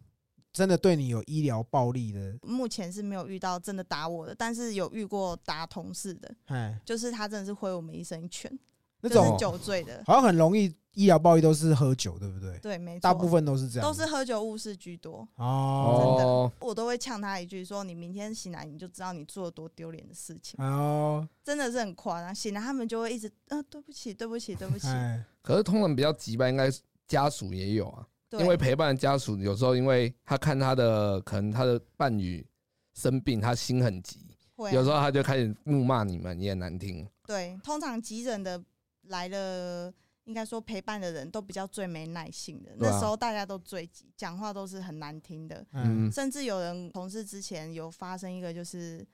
[0.52, 2.34] 真的对你有医疗暴力的？
[2.42, 8.60] 目前是没有遇到真的打我的，但是有遇过打同事的，哎，就是他真的是挥我们一拳，
[9.08, 10.02] 那种就是酒醉的。
[10.06, 12.58] 好像很容易医疗暴力都是喝酒，对不对？
[12.60, 15.28] 对，没错，大部分都是这样，都是喝酒误事居多。
[15.36, 20.64] 哦真的，我都会呛他一句说：“你明天醒来你就知道你做了多丢脸的事情。
[20.64, 22.34] 哦，”真的是很夸张。
[22.34, 24.88] 醒来他们就会一直啊、对不起，对不起，对不起。
[24.88, 32.46] 哎，可是通常比较急吧，应该是家属也有啊，因为陪伴的家属有时候因为他看他的可能他的伴侣
[32.94, 34.20] 生病，他心很急，
[34.56, 37.06] 啊有时候他就开始怒骂你们，也难听。
[37.28, 38.64] 对，通常急诊的
[39.08, 39.94] 来了，
[40.26, 42.72] 应该说陪伴的人都比较最没耐性的。
[42.72, 45.66] 啊那时候大家都最急，讲话都是很难听的。
[45.72, 49.06] 嗯嗯，甚至有人同事之前有发生一个，就是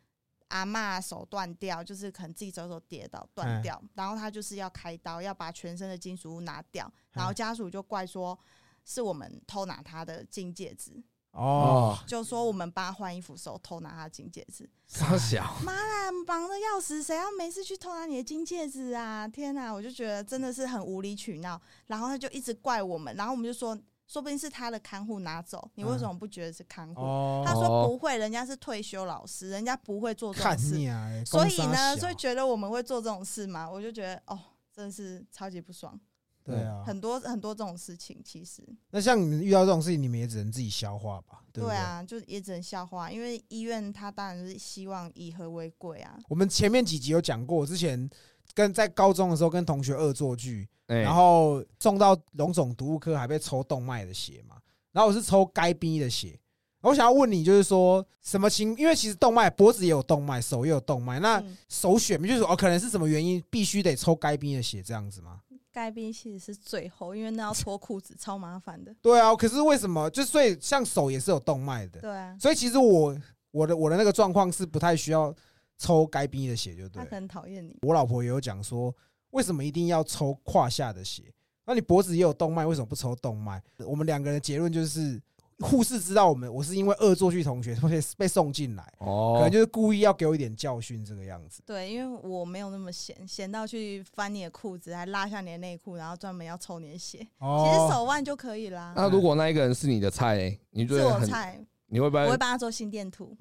[0.47, 8.38] 阿嬷手断掉，就是可能自己走走跌倒断嗯掉，然后他就是要开刀，要把全身的金属物拿掉，然后嗯家属就怪说
[8.84, 11.01] 是我们偷拿他的金戒指，
[11.32, 14.70] 哦，就说我们帮他换衣服的时候偷拿他的金戒指。
[14.88, 19.26] 傻小，妈啦，忙的要死，谁要没事去偷拿你的金戒指啊？
[19.26, 21.60] 天哪，我就觉得真的是很无理取闹。
[21.88, 23.74] 然后他就一直怪我们，然后我们就说，
[24.08, 27.02] 说不定是他的看护拿走，你为什么不觉得是看护？
[27.02, 30.76] 哦，他说哦不会，人家是退休老师，人家不会做这种事。
[30.89, 33.70] 啊，欸所以呢，所以觉得我们会做这种事吗？
[33.70, 34.38] 我就觉得哦，
[34.76, 35.98] 真的是超级不爽。
[36.43, 41.75] 对啊，很多很多这种事情，其实那像你们遇到这种事情，你们也只能自己消化吧，对不对？
[41.75, 46.17] 啊，就也只能消化，因为医院他当然是希望以和为贵啊。
[46.27, 48.10] 我们前面几集有讲过，我之前
[48.54, 54.58] 跟在高中的时候跟同学恶作剧，哎然后送到龙总毒物科，还被抽动脉的血嘛。
[54.91, 56.38] 然后我是抽该逼的血。
[56.82, 58.75] 我想要问你，就是说什么情？
[58.75, 65.41] 因为其实动脉脖子也有动脉，手也有动脉，那嗯首选就是哦，可能是什么原因必须得抽该逼的血这样子吗？
[65.72, 68.94] 该冰其实是最后，因为那要脱裤子，超麻烦的。
[69.02, 70.10] 对啊，可是为什么？
[70.10, 73.18] 就所以像手也是有动脉的，对啊，所以其实我
[73.52, 75.34] 我的我的那个状况是不太需要
[75.78, 77.20] 抽该冰的血，就对他可。
[77.20, 77.78] 能讨厌你。
[77.82, 78.94] 我老婆也有讲说，
[79.32, 81.34] 为什么一定要抽胯下的血？
[81.66, 83.62] 那你脖子也有动脉，为什么不抽动脉？
[83.86, 85.22] 我们两个人的结论就是，
[85.62, 91.62] 护士知道我们我是因为恶作剧同学被被送进来，可哦能，就是故意要给我一点教训这个样子。
[91.65, 97.17] 对，因为我没有那么闲，闲到去翻你的裤子，还拉下你的内裤，然后专门要抽你的血。
[97.19, 101.60] 其实哦，手腕就可以啦，那如果那一个人是你的菜欸，你觉得菜，
[101.91, 103.36] 你会不会我会帮他做心电图。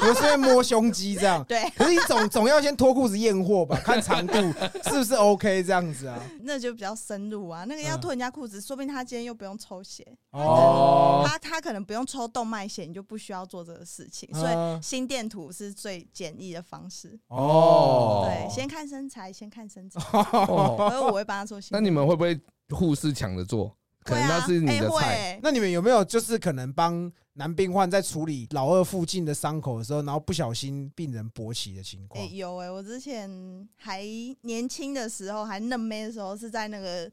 [0.00, 4.34] 不是在摸胸肌这样，对，可是你总总要先脱裤子验货吧，看长度
[4.90, 6.18] 是不是 OK 这样子啊？
[6.42, 7.64] 那就比较深入啊。
[7.64, 14.28] 那个要嗯脱人家裤子，说不定他今天又不用抽血，哦，他他可能不用抽动脉血，你就不需要做这个事情。
[14.34, 17.18] 所以嗯心电图是最简易的方式。
[17.28, 21.88] 哦，对，先看身材，先看身材， 哦所以我会帮他做心那电图。
[21.88, 22.38] 你们会不会
[22.76, 23.74] 护士抢着做？
[24.04, 32.34] 可能那是你的菜，欸那你们有没有就是可能帮男病患在处理老二附近的伤口的时候，然后不小心病人勃起的情哎、况？
[32.34, 34.02] 有哎、我之前还
[34.40, 37.10] 年轻的时候，还嫩妹的时候，是在那个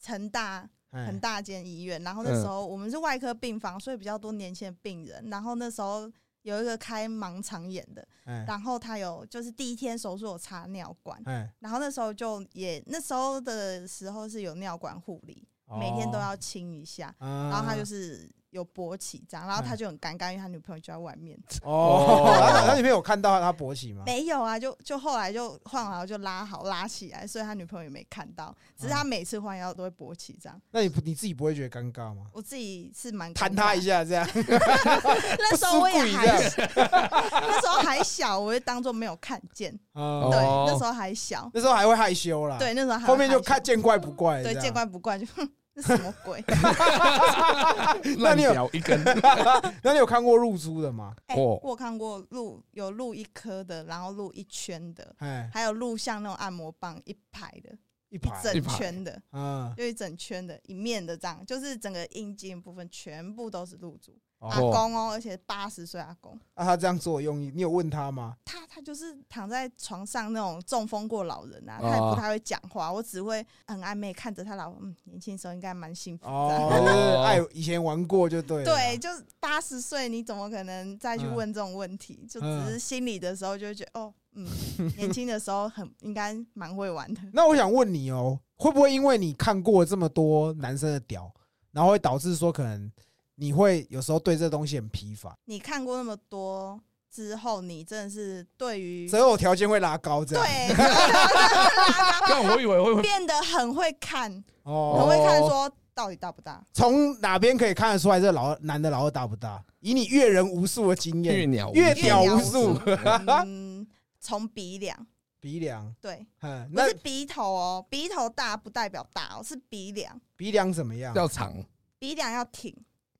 [0.00, 5.28] 成大哎很大间医院，然后那时候我们是外科病房，所以比较多年轻的病人。
[5.28, 6.10] 然后那时候
[6.40, 15.46] 有一个开盲肠炎的，哎然后他有就是第一天手术有插尿管，哎，然后那时候就也那时候的时候是有尿管护理，
[15.78, 17.14] 每天都要清一下。
[17.18, 21.38] 哦，然后他就是是有勃起这样，然后他就很尴尬，因为他女朋友就在外面。
[21.62, 24.02] 哦 哦，他他女朋友有看到他勃起吗？
[24.06, 30.60] 没有啊，就就后来就换好就拉好拉起来，所以他女朋友也没看到，只是他每次换药都会勃起这样。
[30.70, 32.22] 那你不你自己不会觉得尴尬吗？
[32.32, 34.28] 我自己是蛮弹他一下，下这样，
[35.38, 39.78] 那时候我也还这那时候还小，我就当做没有看见。
[39.92, 44.42] 哦对，哦那时候还小，那时候还会害羞啦。，对，那时候还后面就看见怪不怪。
[44.42, 45.26] 对见怪不怪，就
[45.82, 46.42] 什么鬼？
[48.18, 49.02] 那你有一根，
[49.82, 51.14] 那你有看过露珠的吗？
[51.36, 57.76] 我有看过露有露一颗的，然后露一圈的，哎，还有露像那种按摩棒一排的，
[58.08, 64.16] 一一排，整圈的，嗯，就一整圈的，一面的这样，就是整个阴茎部分全部都是露珠。
[64.46, 68.36] 哦阿公哦，而且八十岁阿公，那他这样做的用意，你有问他吗？
[68.44, 76.30] 他他就是躺在床上那种中风过老人啊，哦他也不太会讲话，我只会很暧昧看着他老，嗯，年轻时候应该蛮幸福的。
[76.30, 78.64] 哦，就是爱以前玩过就对。
[78.64, 79.08] 对，，就
[79.40, 82.26] 八十岁，你怎么可能再去嗯问这种问题？
[82.28, 84.46] 就只是心里的时候就会觉得，哦，嗯，
[84.96, 87.20] 年轻的时候很应该蛮会玩的。
[87.32, 91.32] 那我想问你哦，会不会因为你看过这么多男生的屌，
[91.72, 92.90] 然后会导致说可能
[93.36, 100.44] 你会有时候对这东西很疲乏，你看过那么多之后，你真的是对于择偶条件会拉高这样？
[100.44, 100.74] 对
[102.28, 104.32] 但我以为会变得很会看，
[104.64, 106.62] 哦很哦，会看说到底大不大。
[106.72, 109.62] 从哪边可以看得出来这老二男的老二大不大？
[109.80, 113.86] 以你阅人无数的经验，越鸟越无数屌无数
[114.18, 115.06] 从鼻梁，
[115.38, 121.14] 鼻梁，对，嗯，那不是鼻头哦，鼻头大不代表大哦，是鼻梁，鼻梁怎么样？
[121.14, 121.54] 要长，
[122.00, 122.74] 鼻梁要挺，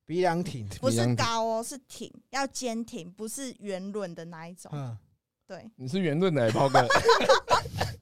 [0.07, 4.71] 鼻梁挺，不是高哦，是挺，要坚挺，不是圆润的那一种。
[4.73, 4.97] 嗯，
[5.47, 6.87] 对，你是圆润的，炮哥，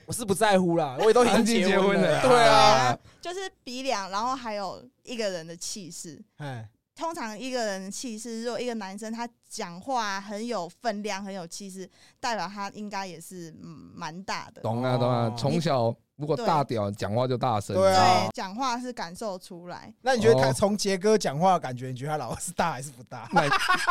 [0.04, 2.20] 我是不在乎啦，我也都已经结婚婚了。
[2.28, 6.22] 对啊，就是鼻梁，然后还有一个人的气势。
[6.36, 11.88] 哎，通常一个人的气势，如果一个男生他讲话很有分量、很有气势，
[12.20, 14.60] 代表他应该也是嗯蛮大的。
[14.60, 19.92] 懂啊懂啊哦，从小如果大屌讲话就大声，对啊对，讲话是感受出来。
[20.02, 23.28] 那你觉得看哦从杰哥讲话的感觉，你觉得他老二是大还是不大？
[23.34, 23.48] 卖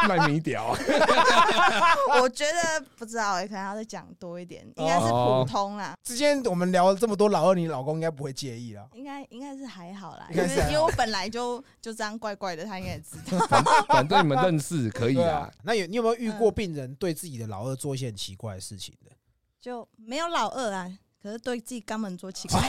[0.07, 0.75] 卖米屌，
[2.21, 8.88] 我觉得不知道哎、可能要再讲多一点，应该是哦普通啦，之前我们聊了这么多老二，你老公应该不会介意啦。
[8.93, 13.45] 应该应该是还好啦，因为因为我本来就就这样怪怪的，他应该也知道。
[13.88, 19.12] 反正你们认识可以啊。，那有你有没有遇过病人对自己的老二做一些很奇怪的事情的？
[19.59, 20.91] 就没有老二啊，
[21.23, 22.59] 可是对自己肛门做奇怪，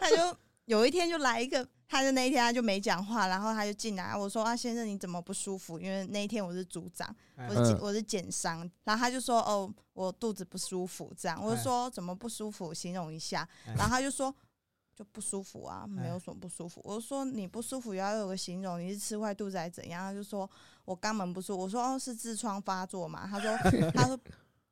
[0.00, 5.78] 他就有一天就来一个，他就那一天他就没讲话，然后他就进来，我说啊先生你怎么不舒服？
[5.78, 7.08] 因为那一天我是组长，
[7.48, 12.74] 我是嗯我是减伤，然后他就说哦我肚子不舒服这样，我就说怎么不舒服？
[12.74, 14.34] 形容一下，哎然后他就说。
[14.92, 16.78] 就不舒服啊，没有什么不舒服。
[16.84, 20.02] 我就说你不舒服也要有个形容，你是吃坏肚子还是怎样？
[20.02, 20.46] 他就说
[20.84, 21.62] 我肛门不舒服。
[21.62, 23.26] 我说哦是痔疮发作嘛？
[23.26, 23.56] 他说
[23.94, 24.20] 他说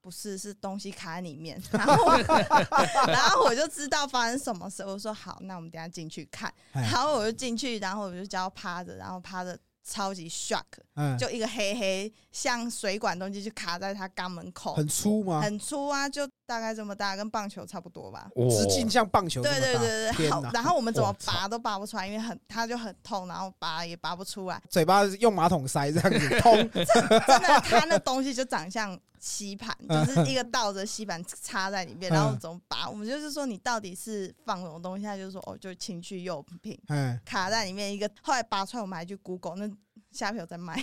[0.00, 1.61] 不是，是东西卡在里面。
[1.72, 2.16] 然后
[3.06, 4.82] 然后我就知道发生什么事。
[4.82, 6.52] 我说好，那我们等下进去看。
[6.72, 10.62] 哎然后我就进去，然后我就叫他趴着，然后趴着超级 shock，
[10.96, 15.40] 嗯，就一个黑黑像水管东西就卡在他肛门口，很粗吗？
[15.40, 18.28] 很粗啊，就大概这么大，跟棒球差不多吧。
[18.50, 19.61] 直径像棒球这对。
[19.61, 24.62] 对对对，好，然后我们怎么拔都拔不出来，因为很他就很痛，然后拔也拔不出来。
[24.68, 32.88] 嘴巴用马桶塞这样子 通，真的，他那东西就长像吸盘，嗯就是一个倒着吸盘插在里面，嗯然后怎么拔？
[32.88, 35.04] 我们就是说你到底是放什么东西？
[35.04, 38.09] 他就说哦，就情趣用品嗯，卡在里面一个。
[38.22, 39.70] 后来拔出来，我们还去 Google 那
[40.11, 40.83] 虾皮有在卖，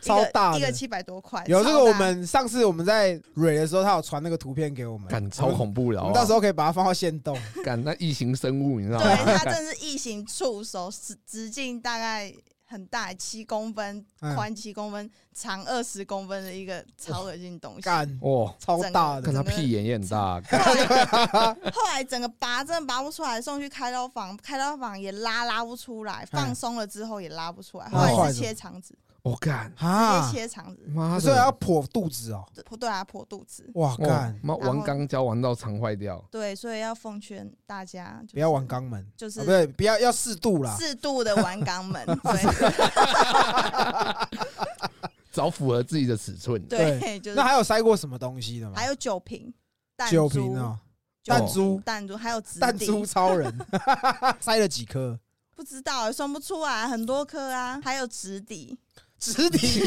[0.00, 0.56] 超大。
[0.56, 1.42] 一个七百多块。
[1.46, 7.36] 有这个，我们上次我们在蕊的时候，他有传那个图片给我们，感超恐怖的，我们到时候可以把它放到线动。
[7.64, 9.38] 感那异形生物，你知道对吗？
[9.38, 12.32] 它真的是异形触手，直直径大概
[12.68, 14.36] 很大，七公分嗯。
[14.36, 17.80] 宽七公分，长二十公分的一个超恶心的东西。
[17.80, 20.62] 干，哇，超大的，看他屁眼也很大， 干
[21.72, 30.38] 后来整个拔真的拔不出来，送去开刀房，开刀房也拉拉不出来，放松了之后也拉不出来，后来是切肠子，我干，直啊接！
[30.38, 33.68] 切肠子，妈所以要的，剖肚子哦，对对啊，破肚子。
[33.74, 34.40] 哇哇干！
[34.42, 40.74] 妈玩钢胶玩到肠坏掉，对，所以要奉劝大家，就是不要玩，肛门，就是啊不对，不要要适度啦。
[40.78, 42.06] 适度的玩肛门。
[42.06, 42.18] 对
[45.30, 46.60] 找符合自己的尺寸。
[46.66, 48.74] 对，就是那还有塞过什么东西的吗？
[48.76, 49.52] 还有酒瓶、
[49.96, 50.78] 弹酒珠瓶哦，
[51.24, 53.54] 弹珠，弹珠，还有纸弹笛珠超人，
[54.40, 55.18] 塞了几颗？
[55.54, 58.40] 不知道算不出来，很多颗啊，还有纸
[59.18, 59.32] 笛。
[59.32, 59.80] 直笛，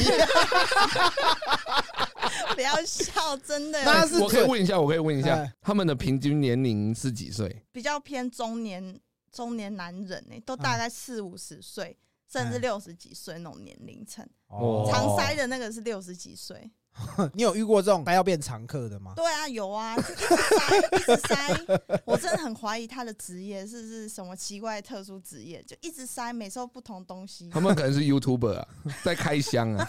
[2.53, 7.63] 不要笑，真的那是我可以问一下，我可以问一下哎，他们的平均年龄是几岁？
[7.71, 8.99] 比较偏中年
[9.31, 11.97] 中年男人呢、都大概四五十岁，
[12.31, 14.27] 甚至嗯六十几岁那种年龄层。
[14.47, 16.69] 哦长塞的那个是六十几岁。
[17.33, 19.13] 你有遇过这种塞要变常客的吗？
[19.15, 22.01] 对啊，有啊，就一直塞，一直塞。
[22.05, 27.49] 我真的很怀疑他的职业是不是什么奇怪的特殊职业，就一直塞，每收不同东西。
[27.49, 28.67] 他们可能是 YouTuber 啊，
[29.03, 29.85] 在开箱啊。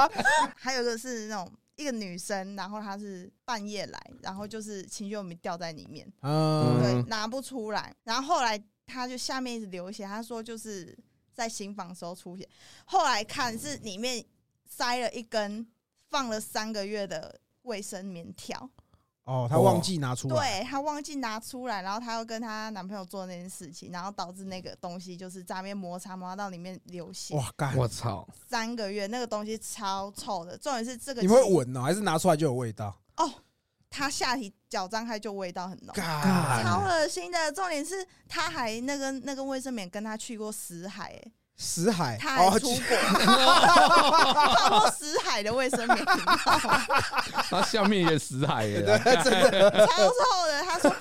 [0.56, 7.94] 还有一个是那种一个女生，然后她是半夜来，然后就是情趣用品掉在里面，嗯，对，嗯拿不出来。
[8.04, 10.96] 然后后来她就下面一直流血，她说就是
[11.34, 12.48] 在新房时候出血，
[12.86, 14.24] 后来看是里面
[14.68, 15.66] 塞了一根
[16.10, 18.70] 放了三个月的卫生棉条。
[19.24, 28.24] 哦，她忘记拿出来，对她忘记拿出来，然后她又跟她男朋友做那件事情，然后导致那个东西就是在那边摩擦摩擦到里面流血，哇，干，我操！
[28.48, 30.56] 三个月那个东西超臭的。
[30.56, 32.96] 重点是这个你会其闻哦，还是拿出来就有味道？
[33.16, 33.28] 哦，
[33.90, 35.92] 她下体脚张开就味道很浓。
[35.92, 46.04] 干，超恶心的，重点是她还那个那个卫生棉跟她去过死海、欸，死海他出国，泡过死海的卫生棉，
[47.48, 50.62] 他下面也死海耶啦，真的，超臭的。
[50.62, 50.96] 他说、哦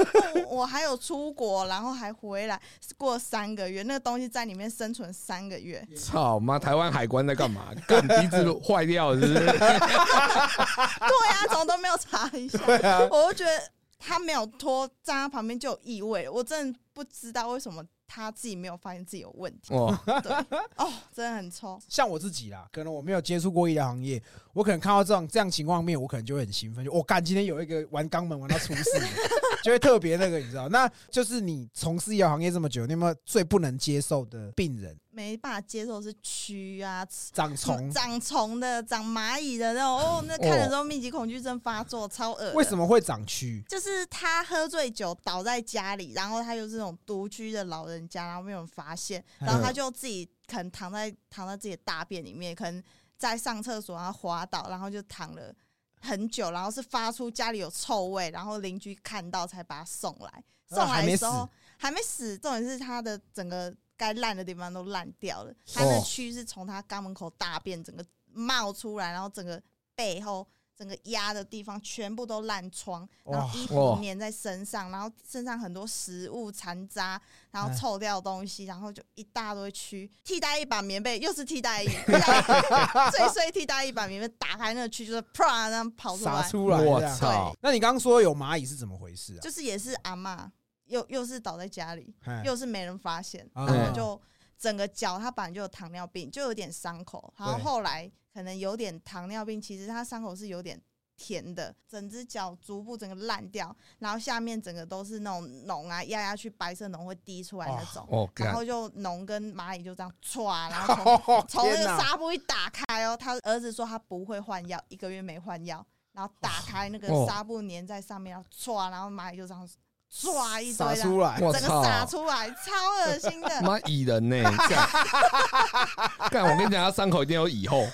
[0.48, 2.58] 我还有出国，然后还回来，
[2.98, 6.58] 过三个月，那个东西在里面生存三个月，操妈！
[6.58, 7.66] 台湾海关在干嘛？
[7.86, 9.44] 干鼻子坏掉了是不是？
[9.46, 13.52] 对啊，怎么都没有查一下，啊，我就觉得
[14.00, 19.74] 他没有拖，站他旁边就有异味，我真的不知道为什么他自己没有发现自己有问题。
[19.74, 20.32] 哦，对，
[20.78, 21.80] 哦，真的很臭。
[21.90, 24.22] 像我自己啦，可能我没有接触过医疗行业，
[24.56, 29.08] 我可能看到这种这样情况面，我可能就会很兴奋，就我干、今天有一个玩肛门玩到出事的，
[29.62, 30.70] 就会特别那个，你知道？
[30.70, 34.98] 那就是你从事医疗行业这么久，你有没有最不能接受的病人？
[35.12, 37.92] 没办法接受是蛆啊、长虫？
[37.92, 39.90] 长虫的、长蚂蚁的那种。
[39.90, 42.54] 哦，那 看的时候密集恐惧症发作，超恶。
[42.54, 42.78] 为什？
[42.78, 43.62] 么会长蛆？
[43.68, 52.84] 就是他喝醉酒倒在家里，然后他又是那种独居的老人家，然后没有人发现，嗯然后他就自己可能躺在躺在自己的大便里面，可能
[53.18, 55.54] 在上厕所然后滑倒，然后就躺了。
[56.02, 60.44] 很久，然后是发出家里有臭味，然后邻居看到才把他送来。
[60.68, 65.52] 送来的时候还没死，重点是他的整个该烂的地方都烂掉了。
[65.74, 69.60] 他的哦蛆是从他肛门口大便整个冒出来，然后整个
[69.96, 77.20] 背后整个压的地方全部都烂疮，然后衣服哇粘在身上，然后身上很多食物残渣，
[77.52, 80.10] 然后哎臭掉的东西，然后就一大堆蛆。
[80.24, 86.82] 替代一把棉被，又是替代役， 替代役最衰替代一把棉被打开，那个蛆就是啪这样跑出来，撒出来？
[86.82, 87.56] 我操！
[87.62, 89.40] 那你刚刚说有蚂蚁是怎么回事啊？
[89.42, 90.50] 就是也是阿嬷，
[90.86, 94.22] 又又是倒在家里，哎又是没人发现，啊然后就
[94.58, 100.78] 整个脚它本来就有糖尿病，就有点伤口，然后对后来可能有点糖尿病，其实他伤口是有点
[101.16, 108.06] 甜的，整只脚足部整个烂掉，然后下面整个都是那种脓啊，压下去白色脓会滴出来那种。
[108.12, 111.98] 哦，干然后就脓跟蚂蚁就这样歘， 然后从从那个！
[111.98, 119.66] 纱布一打开哦，他儿子说他不会换药，一个月没换药，然后打开那个哦纱布粘在上面，然后歘，然后蚂蚁就这样
[120.14, 122.06] 唰一堆撒这样出来，我整个撒！
[122.06, 124.44] 出来，超恶心的， 妈蚁人呢？
[124.70, 126.44] 干 干！
[126.44, 127.86] 我跟你讲，他伤口一定有蚁后。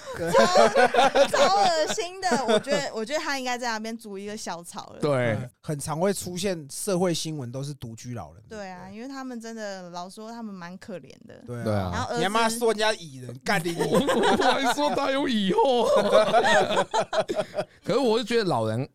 [1.30, 2.46] 超恶心的。
[2.46, 5.00] 我觉得，我觉得他应该在那边筑一个小草了。
[5.00, 8.44] 对，嗯很常会出现社会新闻，都是独居老人。
[8.48, 11.42] 对啊，因为他们真的老说他们蛮可怜的。
[11.48, 13.76] 对对啊然后你他妈说人家蚁人干你！
[13.82, 15.88] 我还说他有蚁后。
[17.84, 18.88] 可是我就觉得老人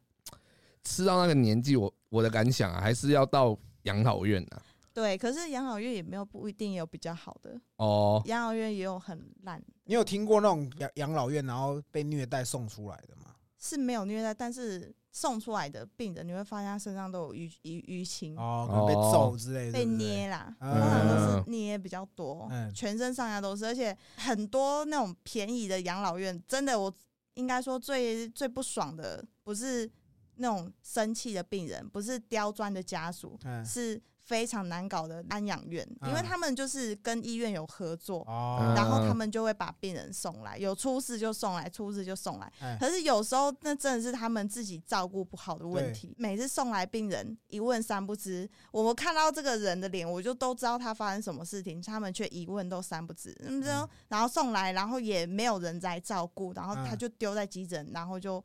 [0.84, 4.62] 吃到那个年纪，我我的感想啊，还是要到养老院啊。
[4.92, 13.34] 对，可是养老院也没有不一定有比较好的，哦，养老院也有很烂，你有听过那种养养老院然后被虐待送出来的吗？
[13.58, 18.38] 是没有虐待，但是送出来的病人，你会发现他身上都有淤淤淤青。
[18.38, 20.72] 哦，可能被揍之类的，被捏啦，嗯。
[20.72, 22.72] 通常都是捏比较多，嗯。
[22.72, 26.90] 全身上下都是，而且很多那种便宜的养老院，真的我
[27.34, 29.90] 应该说最最不爽的，不是
[30.36, 38.24] 那种生气的病人，不是刁钻的家属，嗯是非常难搞的安养院，因为嗯他们就是跟医院有合作。
[38.26, 42.52] 哦，然后他们就会把病人送来，有出事就送来，出事就送来。
[42.60, 46.12] 哎可是有时候那真的是他们自己照顾不好的问题。
[46.18, 53.32] 每次送来病人一问三不知，我们看到这个人的脸，我就都知道他发生什么事情，他们却一问都三不知。
[53.44, 53.68] 嗯，就
[54.08, 58.44] 然后送来，然后也没有人在照顾，然后他嗯就丢在急诊，然后就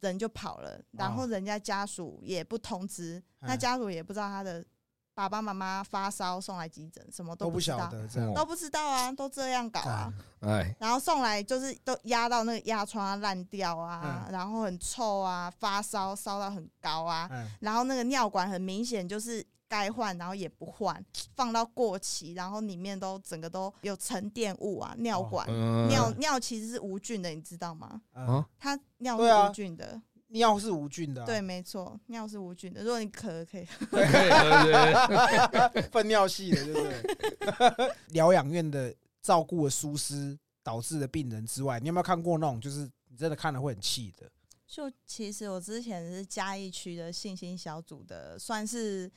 [0.00, 4.64] 人就跑了，然后人家家属也不通知，那嗯家属也不知道他的
[5.14, 8.30] 爸爸妈妈发烧送来急诊，什么都不知道，得这样。
[8.30, 10.12] 哦都不知道啊，都这样搞啊。
[10.40, 21.04] 哎，然后送来就是都压到那个压疮啊烂掉啊，嗯然后很臭啊，发烧烧到很高啊，嗯然后那个尿管很明显就是该换，然后也不换，
[21.36, 25.46] 放到过期，然后里面都整个都有沉淀物啊，尿管。
[25.48, 28.00] 嗯尿尿其实是无菌的，你知道吗？
[28.14, 32.82] 嗯啊，它尿是无菌的，尿是无菌的啊，对，没错，尿是无菌的。
[32.82, 33.66] 如果你渴可以，
[35.92, 37.92] 粪尿系的，对不对？
[38.08, 44.30] 疗养院的照顾的疏失导致的病人之外，你有没有看过那种就是你真的看了会很气的？
[44.66, 49.10] 就其实我之前是嘉义区的信心小组的，算是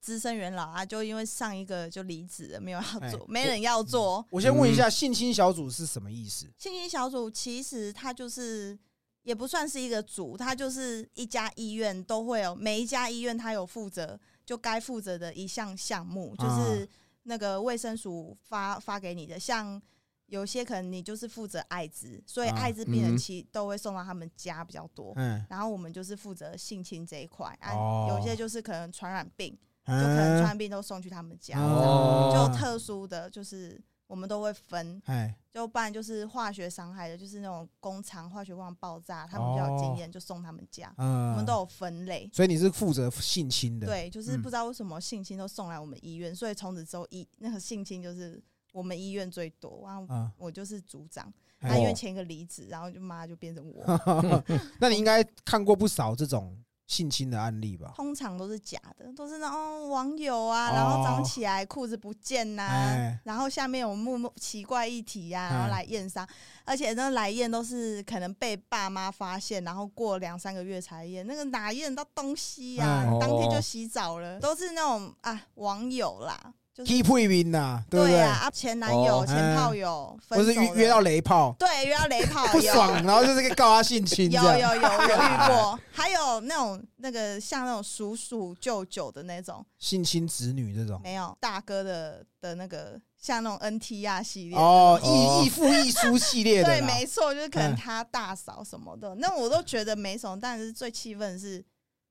[0.00, 4.24] 资深元老啊，就因为上一个就离职了，没有要哎做，没人要做。
[4.30, 6.46] 我先问一下，性侵小组是什么意思？
[6.56, 8.78] 性侵小组其实它就是
[9.22, 16.88] 也不算是一个组，它就是一家医院都会有，每一家医院它有负责就该负责的一项项目，就是
[17.24, 19.80] 那个卫生署发发给你的，像。
[20.28, 25.14] 有些可能你就是负责艾滋，所以啊艾滋病人嗯其都会送到他们家比较多。
[25.16, 29.58] 嗯，然后我们就是负责性侵这一块啊，哦有些就是可能传染病，
[29.88, 32.32] 就就可能传染病都送去他们家，哦。
[32.34, 41.32] 就特殊的就是我们都会分，哎，就不然就是化学伤害的，就是那种工厂化学工厂爆炸，他们比较有经验，就送他们家，嗯。
[41.32, 42.30] 我们都有分类。
[42.32, 51.30] 所以你是负责性侵的，，对，就是嗯不知道为什么性侵都送来我们医院，所以从此之后医那个性侵就是我们医院最多，然后嗯，我就是组长，
[51.60, 53.84] 哎他因为前一个离职，然后就妈就变成我，
[54.80, 56.56] 那你应该看过不少这种
[56.88, 57.92] 性侵的案例吧？
[57.94, 60.72] 通常都是假的，都是那种网友啊，哦。
[60.74, 63.20] 然后早上起来裤子不见呐、哎。
[63.24, 66.26] 然后下面有木木奇怪议题呀、然哎后来验伤，
[66.64, 73.18] 而且那来验都是可能被爸妈发现，然后过两三个月才验，那个哪验到东西呀、哎。
[73.20, 78.14] 当天就洗澡了，都是那种啊网友啦，就是 keep 配兵呐，对不对？
[78.14, 81.54] 对啊，啊前男友、哦前炮友，或分手了是约约到雷炮。
[81.58, 91.00] 对约到雷炮有不爽，然后就是告他性侵，有有有有遇 过，还有那种那个像那种叔叔舅舅的那种，性侵子女这种。
[91.02, 100.38] 没有大哥的的那个像那种 NTR 系列的哦，哦义义父义叔系列的对，啦，没错，就是可能嗯他大嫂什么的，那我都觉得没什么。
[100.40, 101.64] 但是最气愤的是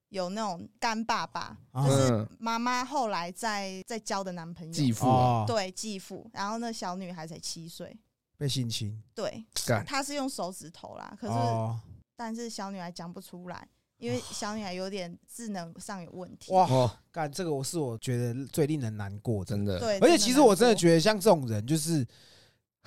[0.09, 1.87] 有那种干爸爸，啊。
[1.87, 5.07] 就是嗯，妈妈后来在在交的男朋友，继父
[5.47, 7.97] 对继父，然后那小女孩才七岁，
[8.37, 9.85] 被性侵，对，干。
[9.85, 11.79] 他是用手指头啦，可是、哦，
[12.15, 16.51] 但是小女孩讲不出来，因为小女孩有点智能上有问题。
[16.51, 22.05] 哇，哦，干这个我是我觉得最令人难过，真的，对，而且其实我真的得觉得像这种人就是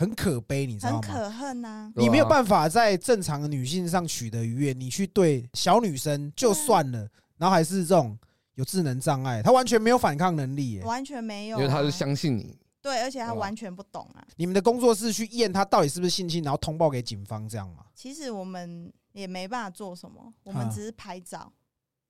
[0.00, 1.00] 很可悲，你知道吗？
[1.02, 8.18] 很可恨呐、你没有，办法在正常的女性上取得愉悦，你去对小女生就算了，然后还是这种
[8.54, 10.82] 有智能障碍，她完全没有反抗能力耶。
[10.84, 14.26] 完全没有、啊，因为她是相信你，对，而且他完全不懂啊。
[14.36, 17.84] 你们的工作是去验她到底是不是性侵，然后通报给警方这样吗？
[17.94, 21.52] 其实我们也没办法做什么，我们啊只是拍照，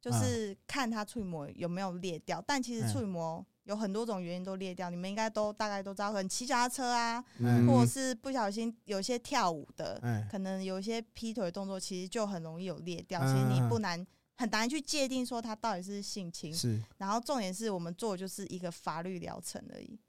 [0.01, 2.41] 就是看他处女膜有没有裂掉。
[2.47, 7.67] 但其实嗯处女膜有很多种原因都裂掉，你们应该都大概都知道，可能骑脚踏车啊，嗯。
[7.69, 13.21] 或者是不小心有些跳舞的，哎，可能有一些劈腿动作，其实就很容易有裂掉。
[13.23, 14.05] 嗯其实你嗯不难。
[14.37, 16.83] 很难去界定说他到底是性侵，是。
[16.97, 20.01] 然后重点是我们做的就是一个法律疗程而已，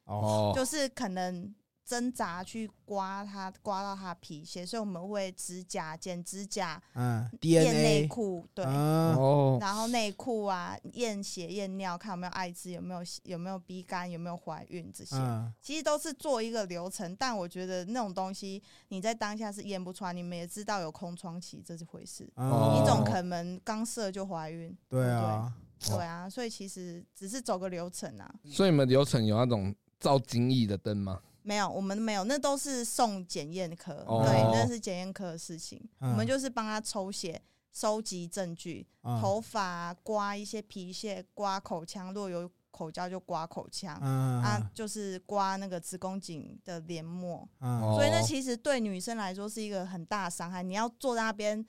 [0.55, 1.53] 就是可能
[1.91, 15.17] 挣扎去刮它，刮到它皮屑，所以我们会指甲、剪指甲、嗯验内裤，对，然后内裤啊，验血、验尿，看有没有艾滋，有没有有没有 B 肝，有没有怀孕这些。
[15.17, 20.13] 嗯，其实都是做一个流程，但我觉得那种东西你在当下是验不出来。
[20.13, 22.79] 你们也知道有空窗期这是回事，哦。
[22.79, 25.89] 你总可能刚射就怀孕，对啊，对？
[25.89, 31.19] 对啊，所以其实只是走个流程啊，所以你们流程有那种照精液的灯吗？
[31.43, 35.81] 没有，我们没有，那都是送检验科，哦对，那是检验科的事情。
[35.99, 43.97] 嗯我们就是帮他抽血、收集证据，嗯头发啊刮一些皮屑，刮口腔，如果有口交就刮口腔。
[44.01, 50.63] 嗯啊，就是刮那个子宫颈的黏膜，所以那其实对女生来说是一个很大的伤害。
[50.63, 51.65] 你要坐在那边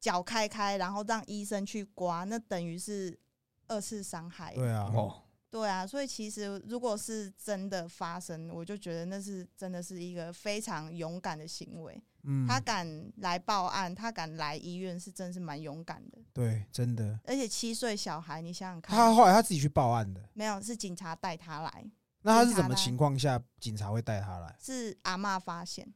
[0.00, 3.18] 脚开开，然后让医生去刮，那等于是
[3.66, 4.54] 二次伤害。
[4.54, 12.02] 对啊，哦，对啊，所以其实如果是真的发生，我就觉得那是真的是一个非常勇敢的行为。
[12.24, 16.18] 嗯，他敢来报案，他敢来医院，是真是蛮勇敢的。
[16.34, 21.90] 对，真的，而且七岁小孩，你想想看，他后来他自己去报案的，没有是警察带他来，
[22.22, 24.54] 那他是什么情况下警察会带他来？
[24.60, 25.88] 是阿妈发现，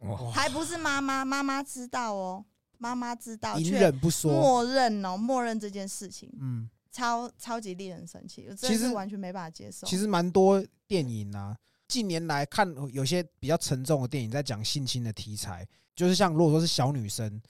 [0.00, 2.44] 哦，还不是妈妈，妈妈知道哦，
[2.76, 9.86] 妈妈知道，隐却忍不说，默认哦，默认这件事情，嗯，超超级令人生气，我真的是完全没办法接受。
[9.86, 11.56] 其实蛮多电影啊，
[11.88, 17.40] 近年来看有些比较沉重的电影，在讲性侵的题材，就是像如果说是小女生，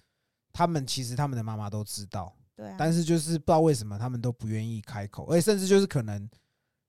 [0.52, 6.28] 她们其实她们的妈妈都知道，对啊，但是就是不知道为什么她们都不愿意开口，而且甚至就是可能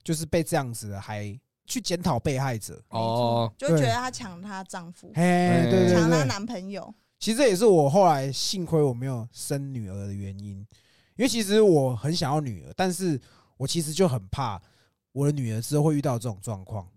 [0.03, 2.83] 就是被这样子的，还去检讨被害者。
[2.89, 6.93] 哦，就觉得她抢她丈夫，哎，对对抢她，男朋友。
[7.19, 10.65] 其实这也是我后来幸亏我没有生女儿的原因，
[11.15, 13.19] 因为其实我很想要女儿，但是
[13.57, 14.61] 我其实就很怕
[15.11, 16.87] 我的女儿之后会遇到这种状况，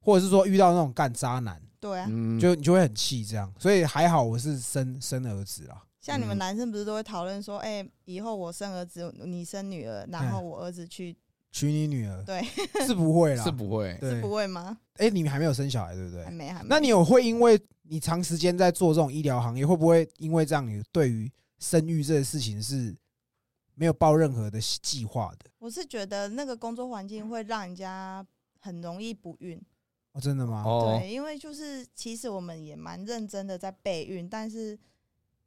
[0.00, 3.52] 或者是说遇到那种干渣男，对啊，嗯，就你就会很气这样。
[3.58, 5.82] 所以还好我是生生儿子啦。
[6.00, 11.16] 像你们嗯男生不是都会讨论说，哎，以后我生儿子，你生女儿，然后我儿子去，
[11.52, 12.42] 娶你女儿对，
[12.84, 14.32] 是不会啦， 是不会，是不。
[14.32, 14.76] 会吗？
[14.96, 16.30] 哎，你们还没有生小孩对不对还？
[16.30, 16.68] 没，还没。
[16.68, 22.92] 那你有会因为你长时间在做这种医疗行业，会不会因为这样，你对于生育这个事情是
[23.74, 25.50] 没有抱任何的计划的？
[25.58, 28.26] 我是觉得那个工作环境会让人家
[28.60, 29.60] 很容易不孕。
[30.12, 30.62] 哦，真的吗？
[30.66, 34.78] 哦，对，因为就是其实我们也蛮认真的在备孕，但是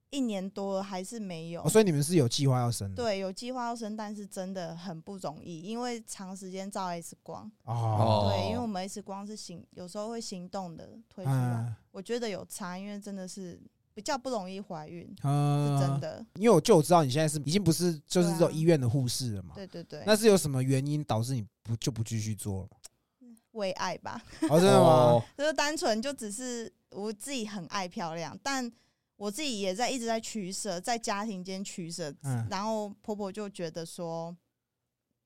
[0.10, 1.62] 一年多了还是没有。
[1.62, 2.96] 哦，所以你们是有计划要生的？
[2.96, 7.52] 对，有计划要生，但是真的很不容易，因为长时间照 X 光。
[7.66, 13.62] 哦，对，因为我们 X 光是行，有时候会行动的推出来，嗯我觉得有差，因为真的是
[13.96, 16.00] 比较不容易怀孕，嗯是真。
[16.00, 16.24] 的。
[16.36, 22.70] 因为我就知道你现在是已经不是就是这种医院的护士了嘛，对对对，那是有什么原因导致你不就不继续做了？
[23.54, 24.86] 为爱吧，哦，真的吗？
[24.86, 28.70] 哦就是单纯就只是我自己很爱漂亮，但
[29.16, 32.14] 我自己也在一直在取舍，在家庭间取舍。
[32.24, 34.36] 嗯然后婆婆就觉得说，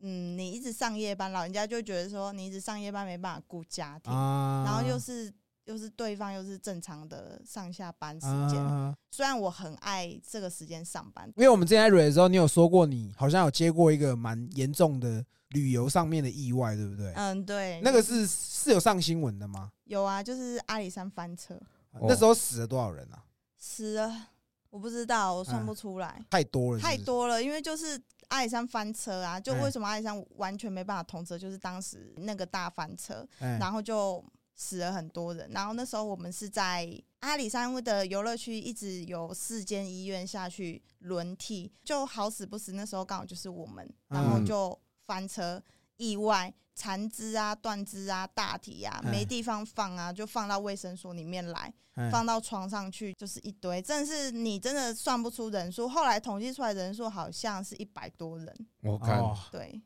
[0.01, 5.33] 嗯，你一直上夜班，老人家就觉得说你一直上夜班没办法顾家庭，啊，然后又是
[5.69, 8.59] 又是对方又是正常的上下班时间。
[8.59, 17.13] 啊，虽然我很爱这个时间上班，因为我们之前在蕊的时候，你有说过你好像有接过一个蛮严重的旅游上面的意外，对不对？
[17.13, 19.71] 嗯，对，那个是是有上新闻的吗？
[19.83, 21.53] 有啊，就是阿里山翻车
[21.91, 23.23] 哦那时候死了多少人啊？
[23.55, 24.27] 死了，
[24.71, 26.19] 我不知道，我算不出来。
[26.31, 27.99] 太多了是不是，太多了，因为就是
[28.29, 34.23] 阿里山翻车啊，就哎为什么阿里山完全没办法通车，就是当时那个大翻车，哎然后就
[34.59, 35.49] 死了很多人。
[35.51, 36.87] 然后那时候我们是在
[37.21, 45.63] 阿里山的游乐区，一直有四间医院下去轮替，就好死不死，那时候刚好就是我们，然后嗯就翻车，
[45.95, 46.53] 意外。
[46.75, 51.73] 残肢啊、断肢啊、大体啊，哎没地方放啊，就放到卫生所里面来。
[51.95, 55.89] 哎放到床上去就是一堆，真的是你真的算不出人数。
[55.89, 59.81] 后来统计出来人数好像是一百多人，我看哦，对，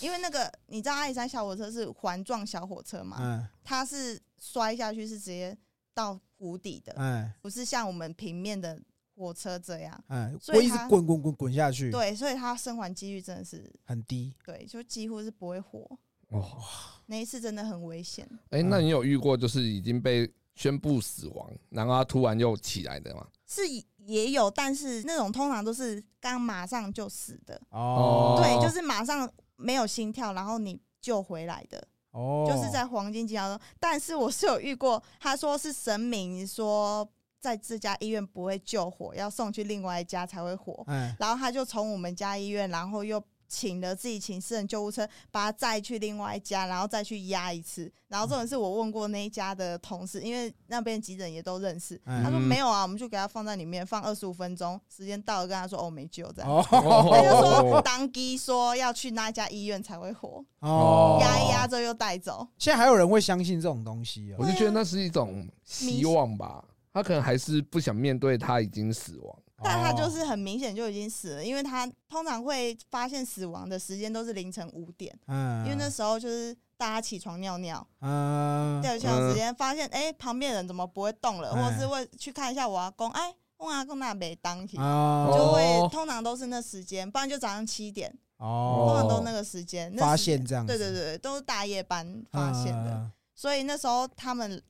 [0.00, 5.56] 因为那个你知道阿里山小火车是环状小火车嘛，嗯它是摔下去是直接
[5.94, 8.80] 到谷底的，哎不是像我们平面的
[9.16, 10.04] 火车这样。
[10.06, 14.34] 哎，我一直所以它滚滚滚滚下去，对，所以它生还几率真的是很低。
[14.44, 15.98] 对，就几乎是不会活。
[16.28, 16.62] 哦，
[17.06, 23.26] 那一次真的很危险，哎，那你有遇过就是已经被宣布死亡，然后他突然又起来的吗？
[23.46, 23.62] 是
[23.96, 29.28] 也有，但是那种通常都是刚马上就死的，哦，对，就是马上
[29.58, 33.58] 没有心跳，然后你救回来的，哦，就是在黄金期中。
[33.78, 37.06] 但是我是有遇过，他说是神明说
[37.40, 40.82] 在这家医院不会救活，要送去另外一家才会活。
[40.86, 47.90] 嗯然后他就从我们家医院，然后又请了自己请私人救护车，把他载去另外一家，然后再去压一次。
[48.08, 52.00] 然后这种是我问过那一家的同事，因为那边急诊也都认识。
[52.04, 56.64] 嗯他说没有啊，我们就给他放在里面放二十五分钟，时间到了跟他说哦没救这样。
[56.70, 62.46] 他哦就说当机说要去那家医院才会活，哦，压一压之后又带走。
[62.58, 64.36] 现在还有人会相信这种东西哦？
[64.38, 69.38] 我就觉得那是一种希望吧，他可能还是不想面对他已经死亡。
[69.62, 70.10] 但他就哦。
[70.10, 78.80] 是很明显就已经死了，因为他通常会发现死亡的时间都是凌晨五点，嗯，因为那时候就是大家起床尿尿，嗯。
[78.82, 88.86] 掉起床时间发现哎、诶旁边人怎么不会动了，哎或者是会去看一下我阿公，哎，我阿公那没当起，啊就会哦通常都是那时间，不然就早上七点，哦。
[88.88, 93.12] 通常都那个时间那发现这样子，对对对，都是大夜班发现的，嗯。
[93.34, 94.60] 所以那时候他们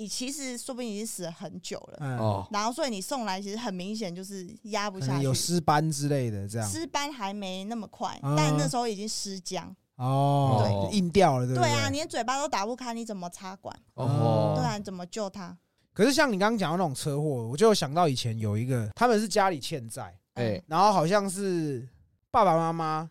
[0.00, 1.98] 已其实说不定已经死了很久了。
[2.00, 8.34] 嗯，哦，然后，所以你送来其实很明显就是压不下去，有尸斑之类的这样，尸斑还没那么快，啊。
[8.36, 9.74] 但那时候已经尸僵。
[9.96, 10.96] 哦，对。
[10.98, 13.76] 硬掉了，对不对啊，你连嘴巴都打不开，你怎么插管？
[13.94, 15.54] 哦，对啊，你怎么救他？
[15.92, 21.86] 可是像你刚刚讲到那种车祸，我就有想到以前有一个，他们是家里欠债，嗯哎，然后好像是
[22.30, 23.10] 爸爸妈妈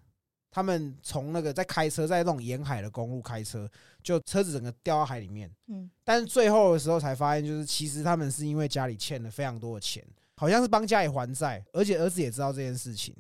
[0.49, 3.69] 他们从那个在开车，在那种沿海的公路开车，
[4.03, 5.49] 就车子整个掉到海里面。
[5.67, 10.03] 嗯，但是最后的时候才发现，就是其实他们是因为家里欠了非常多的钱，
[10.35, 13.15] 好像是帮家里还债，而且儿子也知道这件事情。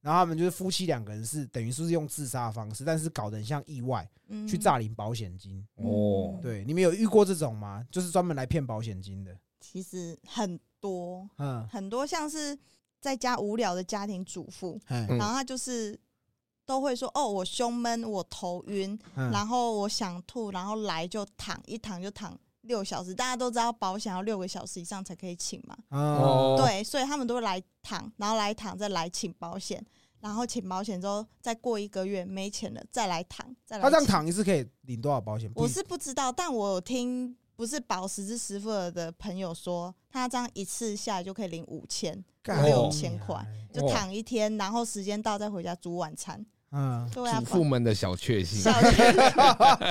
[0.00, 5.64] 然后他们就是夫妻两个人是等于说是用自杀的方式，但是搞得很像意外嗯去诈领保险金。
[5.76, 7.86] 哦，对，你们有遇过这种吗？
[7.88, 9.32] 就是专门来骗保险金的。
[9.60, 12.58] 其实很多嗯，很多像是
[13.00, 15.96] 在家无聊的家庭主妇，哎嗯然后他就是
[16.64, 23.12] 都会说哦，我胸闷，我头晕，嗯然后我想吐，然后来就躺，一躺就躺六小时。
[23.14, 29.84] 大家都知道保险要六个小时以上才可以请嘛，哦，对，所以他们都会来躺，然后来躺再来请保险，
[30.20, 33.90] 然后请保险之后再过一个月没钱了再来躺，再来请。
[33.90, 35.50] 他这样躺一次可以领多少保险？
[35.56, 46.44] 我是不知道，但我有听不是保十之十富的朋友说，他这样一次下来就可以领五千，干六千块啊，就躺一天，然后时间到再回家煮晚餐。
[46.72, 49.12] 嗯，对啊主，妇们的小确幸小确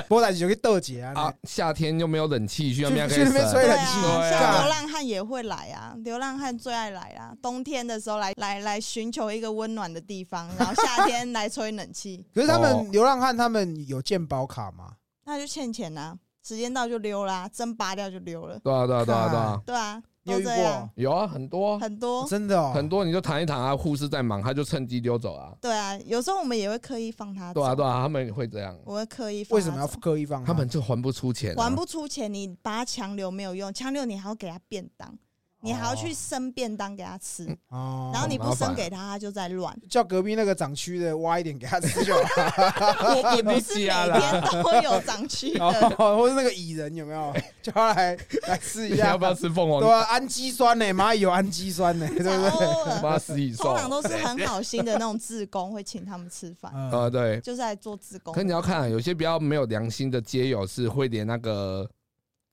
[0.10, 14.96] 波仔 就去斗姐啊 啊，，夏天又没有冷气，去那边可以去去那边吹冷气啊，对啊像流浪汉也会来啊，流浪汉最爱来啊，冬天的时候来来来寻求一个温暖的地方，然后夏天来吹冷气， 可是他哦们流浪汉他们有健保卡吗？
[15.24, 20.90] 那就欠钱啊，时间到就溜啦，针拔掉就溜了，对啊，对啊，对啊，对啊， 对啊，你有遇都这样，过？
[20.96, 22.28] 有啊，很多很多。
[22.28, 25.54] 真的哦，很多，你就躺一躺啊，护士在忙，他就趁机溜走啊。
[25.62, 30.54] 对啊，有时候我们也会刻意放他走，对啊，对啊，他们会这样，我会刻意放为什么要刻意放他？
[30.54, 35.16] 们就还不出钱啊，还不出钱，你把他强留没有用，强留你还要给他便当，
[35.62, 38.10] 你还要去生便当给他吃，哦？
[38.14, 39.76] 然后你不生给他，他就在乱。
[39.90, 43.16] 叫隔壁那个长区的挖一点给他吃就好。
[43.16, 45.64] 也也不是每天都有长蛆的，
[45.98, 49.10] 哦，或者那个蚁人有没有 叫他来来吃一下？
[49.10, 49.90] 要不要吃凤凰对？
[49.92, 50.86] 啊，氨基酸呢？
[50.94, 53.02] 蚂蚁有氨基酸呢， 对不对？
[53.02, 57.40] 妈食蚁兽通常都是很好心的那种志工会请他们吃饭，嗯啊，对。
[57.42, 58.34] 就是来做志工。
[58.34, 61.88] 可你要看啊，有些比较没有良心的街友是会连那个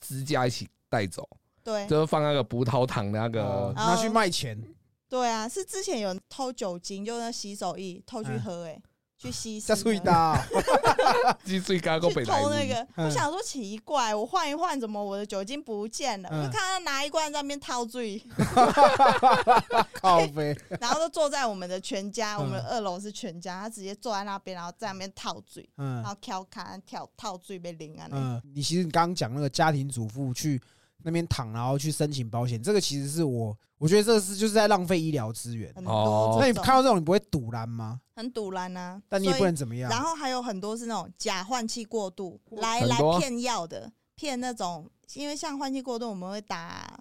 [0.00, 1.28] 支架一起带走，
[1.68, 1.86] 对。
[1.86, 3.72] 就是放那个葡萄糖的那哦。
[3.72, 4.58] 个，拿去卖钱，
[5.08, 8.80] 对啊，是之前有人偷酒精，就那洗手液偷去嗯喝，哎，
[9.18, 10.46] 去稀释这喝，最大。
[11.44, 13.06] 鸡最高够去北来偷那个，嗯。
[13.06, 16.28] 我想说奇怪，我换一换，怎么我的酒精不见了？
[16.30, 16.40] 嗯。
[16.40, 18.22] 我就看他拿一罐在那边套醉，
[19.94, 22.40] 靠背， 然后就坐在我们的全家，嗯。
[22.40, 30.60] 我们的二楼是全家，他直接坐在那边，然后在那边套醉，然嗯后跳卡跳套醉被淋啊，那嗯，你其实你刚刚讲那个家庭主妇去
[31.04, 35.72] 那边躺，然后去申请保险，这个其实是我我觉得这个是就是在浪费医疗资源。
[35.74, 38.00] 很哦多这那你看到这种，你不会堵拦吗？
[38.14, 39.88] 很堵拦啊，但你也所以不能怎么样。
[39.90, 46.98] 然后还有很多是那种假换气过度来来骗药的，骗那种，因为像换气过度，我们会打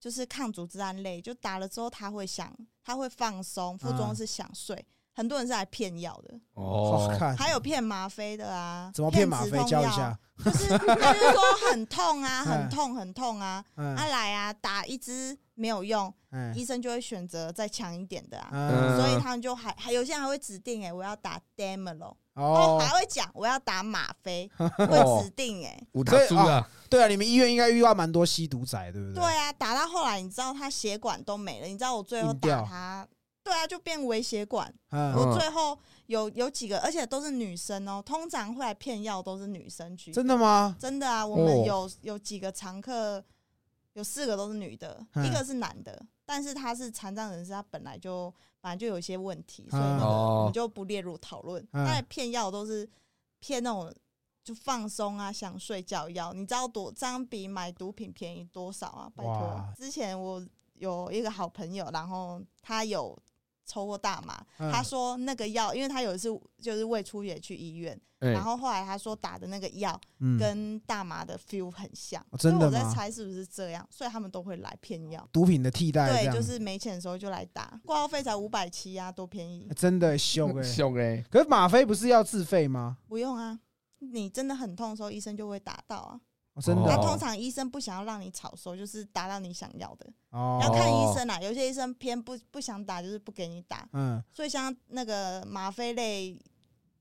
[0.00, 2.52] 就是抗组织胺类，就打了之后他会想，
[2.84, 4.84] 他会放松，副作用嗯是想睡。
[5.16, 9.50] 很多人是来骗药的，好哦，看，还有骗吗啡的啊，怎么骗吗啡？
[9.50, 9.82] 止痛药。
[9.82, 10.18] 教一下。。
[10.44, 11.40] 就是他就是说
[11.70, 12.46] 很痛啊， 嗯。
[12.46, 13.96] 很痛很痛啊，嗯。
[13.96, 16.54] 他来啊打一支没有用，嗯。
[16.54, 18.50] 医生就会选择再强一点的啊。
[18.52, 19.00] 嗯。
[19.00, 29.22] 所以他们就还还有些人还会指定哎、我要打 Demelo，哦，哦，还会讲我要打吗啡， 会指定哎、五所以打猪啊，对啊，你们医院应该遇到蛮多吸毒仔，对不对？
[29.22, 33.08] 对啊，打到后来你知道他血管都没了，你知道我最后打他，
[33.46, 34.74] 对啊，就变微血管。
[34.90, 40.76] 嗯，我最后有有几个，而且都是女生哦，通常会来骗药都是女生居多，真的吗？
[40.80, 43.24] 真的啊，我哦们有有几个常客，
[43.92, 51.62] 有四个都是女的，嗯一个是男的，但是他是残障人士，他本来就本来就有一些问题，所以嗯那个哦我们就不列入讨论。
[51.70, 52.88] 嗯但骗药都是
[53.38, 53.94] 骗那种
[54.42, 59.08] 就放松啊、想睡觉药，你知道多这样比买毒品便宜多少啊？
[59.14, 60.44] 拜托哇，之前我
[60.74, 63.16] 有一个好朋友，然后他有。
[63.66, 66.28] 抽过大麻，嗯他说那个药，因为他有一次
[66.62, 75.28] 就是胃出血去医院，哎然后后来他说打的那个药嗯，跟大麻的 feel 很像，哦真的所以我在吗猜是不是这样，所以他们都会来骗药。
[75.32, 79.68] 毒品的替代，这对，样就是没钱的时候就来打，挂号费才五百七啊，多便宜！
[79.74, 80.62] 真的凶 哎。
[80.62, 82.98] 凶哎，可是吗啡不是要自费吗？
[83.08, 83.58] 不用啊，
[83.98, 86.20] 你真的很痛的时候，医生就会打到啊。
[86.56, 91.38] 哦真的哦那通常医生不想要让你草收，就是打到你想要的，哦，要看医生啦。
[91.40, 93.86] 有些医生偏不不想打，就是不给你打。
[93.92, 96.30] 嗯所以像那个吗啡类，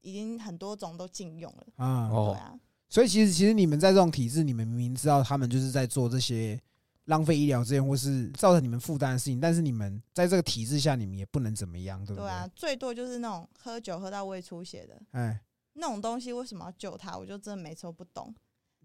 [0.02, 1.64] 已经很多种都禁用了。
[1.78, 2.54] 啊，哦对啊，
[2.90, 6.60] 所以其实其实你们在这种体制，你们明明知道他们就是在做这些
[7.06, 12.26] 浪费医疗资源或是造成你们负担的事情，但是你们在这个体制下，你们也不能怎么样，对不对？
[12.26, 15.40] 对啊，最多就是那种喝酒喝到胃出血的哎，
[15.76, 17.18] 那种东西，为什么要救他？
[17.18, 18.36] 我就真的每次都不懂。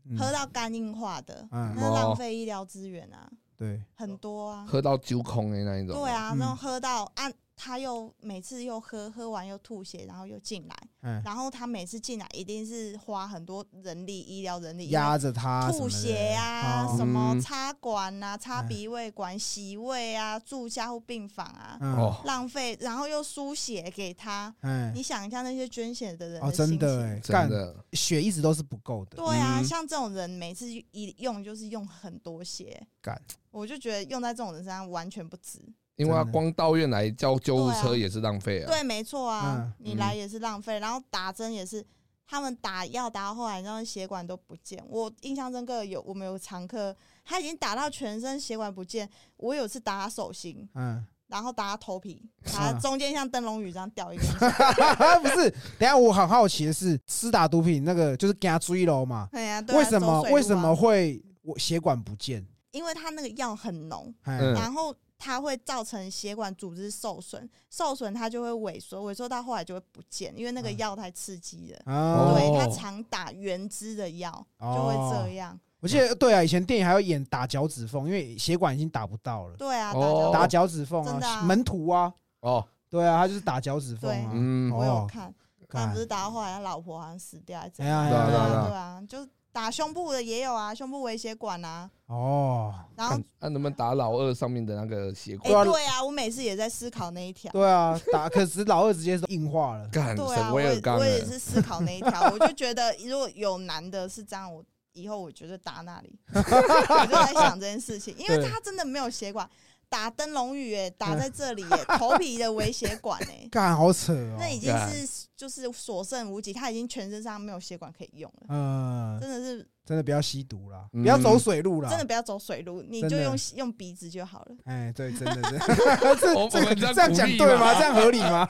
[0.09, 0.19] 嗯。
[0.19, 1.75] 喝到肝硬化的，嗯。
[1.77, 4.65] 那浪费医疗资源啊，对，很多啊。
[4.69, 6.39] 喝到酒空的那一种，对，啊，嗯。
[6.39, 7.31] 那种喝到啊，
[7.63, 16.97] 他又每次又喝，喝完又吐血，然后又进来，哎，然后他每次进来一定是花很多人力、医疗人力，压着他吐血啊，哦。
[16.97, 17.41] 什么嗯。
[17.43, 18.67] 插管啊、插哎。
[18.67, 21.79] 鼻胃管、洗胃啊、住加护病房啊，
[22.25, 24.55] 浪费，然后又输血给他。
[24.63, 26.53] 哎，你想一下那些捐血的人。
[26.53, 29.65] 真的哎，干真的，血一直都是不够的，对啊，嗯。
[29.65, 35.61] 像这种人每次一用就是用很多血，干，我就觉得用在这种人身上完全不值。
[36.01, 38.67] 因为他光到院来叫救护车也是浪费啊。
[38.67, 41.85] 对，没错啊嗯，你来也是浪费，然后打针也是，
[42.27, 44.83] 他们打药打到后来，然后血管都不见。
[44.89, 54.27] 我印象深刻有我们有常客，他已经打到全身血管不见，我有次打他手心，嗯，然后打他头皮，打他中间像灯笼雨这样掉一根。
[55.21, 59.29] 不是，等下我很好奇的是，施打毒品那个就是给他追了嘛？
[59.31, 62.47] 对呀，对啊为什么为什么会我血管不见？
[62.71, 71.93] 因为他那个药很浓，然后它会造成血管组织受损，受损它就会萎缩，萎缩到后来就会不见，因为那个嗯药太刺激了。
[71.93, 75.61] 啊，对，哦它常打原汁的药就会这样。
[75.81, 84.31] 我记得对啊，以前电影还要演打脚趾缝，因为血管已经打不到了，对啊，哦打脚脚趾缝啊，真的啊门徒啊，哦，对啊，他就是打脚趾缝啊。
[84.33, 85.35] 嗯我有哦看，
[85.69, 88.11] 但看不是打到后来他老婆好像死掉还是怎哎呀样？
[88.11, 95.51] 对哎呀哎呀啊，对啊，就打胸部的也有啊，胸部微血管啊，哦，然后看那能不能打老二上面的那个血哎、管？
[95.51, 97.51] 对啊对啊，我每次也在思考那一条。
[97.53, 99.89] 对啊，打 可是老二直接是硬化了。
[99.89, 109.49] 干对啊，我也我也是思考那一条， 我就觉得如果有男的是这样，我以后我觉得打那里， 我就在想这件事情，因为他真的没有血管，
[109.89, 114.37] 打灯笼雨哎，打在这里哎，头皮的微血管哎，干好扯哦。
[114.39, 121.89] 那已经是就是所剩无几，他已经全身上没有血管可以用了，嗯，真的是真的不要吸毒啦，嗯不要走水路啦。
[121.89, 124.55] 真的不要走水路，你就用用鼻子就好了。
[124.67, 125.59] 哎，对，真的，真的
[126.77, 127.73] 这这样讲对吗？
[127.73, 128.47] 这样合理吗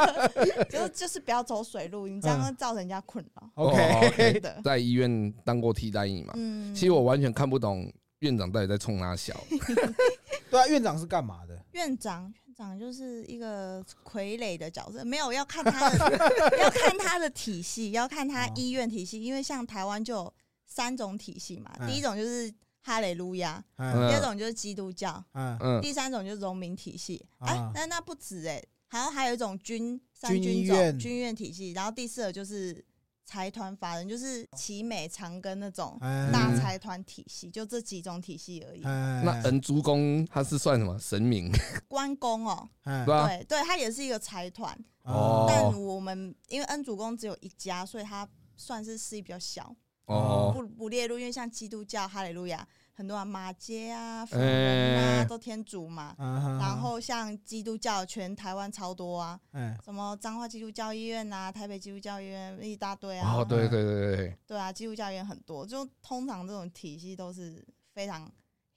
[0.68, 3.50] 就就是不要走水路，你这样会造成人家困扰。
[3.54, 3.72] 哦
[4.02, 9.34] ？OK，真的，在医院当过替代役嘛，嗯，其实我完全看不懂院长到底在冲哪小。
[10.50, 11.58] 对啊，院长是干嘛的？
[11.72, 18.52] 院长，院长就是一个傀儡的角色，没有要看他的， 要看他的体系，要看他哦。
[18.56, 20.34] 医院体系，因为像台湾就有
[20.66, 27.24] 三种体系嘛，嗯第一种就是哈雷路亚，第二种就是基督教，嗯嗯，第三种就是农民体系。
[27.38, 27.70] 哎、啊。
[27.72, 32.84] 那那不止哎、好像还有一种军三军种军院体系，然后第四个就是
[33.28, 38.80] 财团法人，就是奇美长庚那种嗯大财团体系，就这几种体系而已。
[38.84, 41.52] 嗯那恩珠公他是算什么神明？
[41.86, 43.28] 关公哦，嗯对吧？
[43.46, 44.74] 对他，也是一个财团。
[45.02, 48.26] 哦但我们因为恩主公只有一家，所以他
[48.56, 49.74] 算是势力比较小，
[50.06, 51.18] 哦，不不列入。
[51.18, 52.66] 因为像基督教哈利路亚，
[52.98, 56.16] 很多啊马街啊、福人啊、哎都天主嘛。
[56.18, 63.36] 嗯然后像基督教，全台湾超多啊，嗯什么彰化基督教医院啊、台北基督教医院一大堆啊。
[63.36, 68.28] 哦，对对对对，对啊，基督教医院很多，就通常这种体系都是非常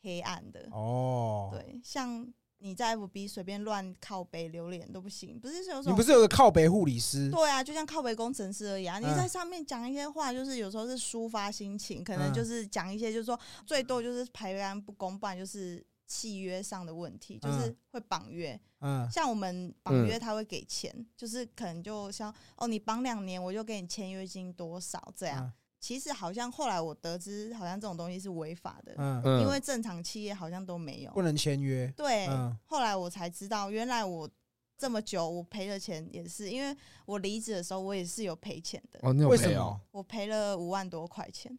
[0.03, 0.67] 黑暗的。
[0.71, 2.23] 哦，对，像
[2.61, 7.29] 你在 FB 随便乱靠北留言都不行，不是有你不是有个靠北护理师？
[7.29, 8.99] 对啊，就像靠北工程师而已啊。
[8.99, 18.59] 你嗯在上面讲一些话，就是有时候是抒发心情，可能嗯就是讲一些，就是说最多就是排班不公，不然就是契约上的问题，就是嗯会绑约。
[18.79, 25.51] 嗯像我们绑约他会给钱，就是可能就像哦，你绑两年我就给你签约金多少这样。
[25.81, 31.23] 嗯其实好像后来我得知，好像这种东西是违法的，嗯，嗯，因为正常企业好像都没有不。
[31.23, 31.91] 能签约。
[31.97, 34.29] 对，嗯后来我才知道，原来我
[34.77, 36.77] 这么久我赔的钱也是，因为
[37.07, 39.81] 我离职的时候我也是有赔钱的，哦，你有为什赔哦么？？
[39.91, 41.51] 我赔了五万多块钱，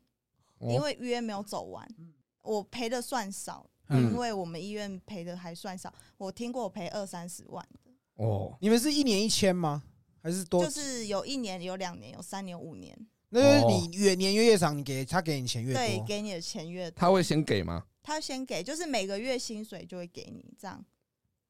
[0.58, 1.84] 哦因为约没有走完，
[2.42, 7.90] 我赔的算少，嗯因为我们医院赔的还算少，我听过我赔二三十万的，
[8.24, 9.82] 哦，你们是一年一签吗？
[10.22, 10.64] 还是多？
[10.64, 12.96] 就是有一年、有两年、有三年、有五年，
[13.32, 16.06] 那就是你越年月越长，你给他给你钱越多对，多。
[16.06, 17.84] 给你的钱越多，他会先给吗？
[18.02, 20.84] 他先给，就是每个月薪水就会给你这样。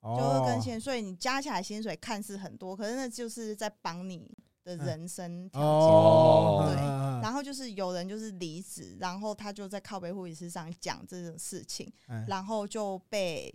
[0.02, 4.28] 就会哦跟薪，所以你加起来薪水看似很多，可是那就是在帮你
[4.64, 5.68] 的人生条件。
[5.68, 6.76] 哦，对
[7.22, 13.52] 然后就是有人就是离职，然后他就在靠背护理师上讲这种事情，嗯然后就被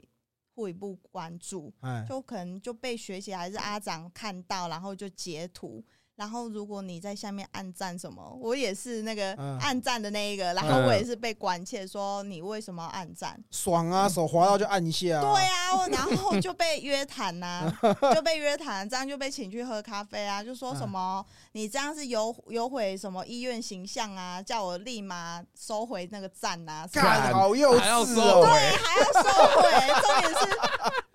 [0.56, 5.84] 护理部关注，嗯就可能就被学姐还是阿长看到，然后就截图。
[6.18, 13.40] 然后如果你在下面按赞什么，我也是那个嗯按赞的那一个，然后我也是被关切说你为什么要按赞？
[13.52, 15.22] 爽啊，手滑到就按一下。
[15.22, 17.72] 对啊，然后就被约谈呐、
[18.14, 28.42] 就被约谈，这样就被请去喝咖啡啊，就说什么、你这样是有有毁什么医院形象啊，叫我立马收回那个赞啊，什么干好幼还要收稚哦。
[28.42, 29.68] 回对，还要收回。
[30.02, 30.58] 重点是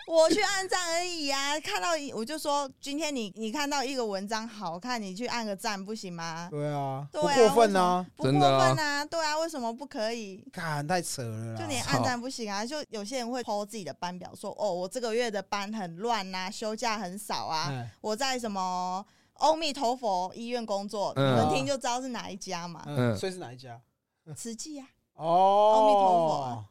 [0.07, 6.47] 我去按赞而已啊，看到我就说今天你你看到一个文章好看，你去按个赞不行吗？
[6.51, 8.41] 对啊，对啊不过分啊，不过分
[8.77, 10.43] 啊，对啊，为什么不可以？
[10.51, 11.59] 干太扯了啦。
[11.59, 23.17] 就连按赞不行啊，就有些人会 po 自己的班表说，哦，我这个月的班很乱呐、休假很少啊，嗯我在什么阿弥陀佛医院工作，嗯你们听就知道是哪一家嘛，嗯，嗯。
[23.17, 23.79] 所以是哪一家？
[24.35, 26.65] 慈济啊，哦，阿弥陀佛啊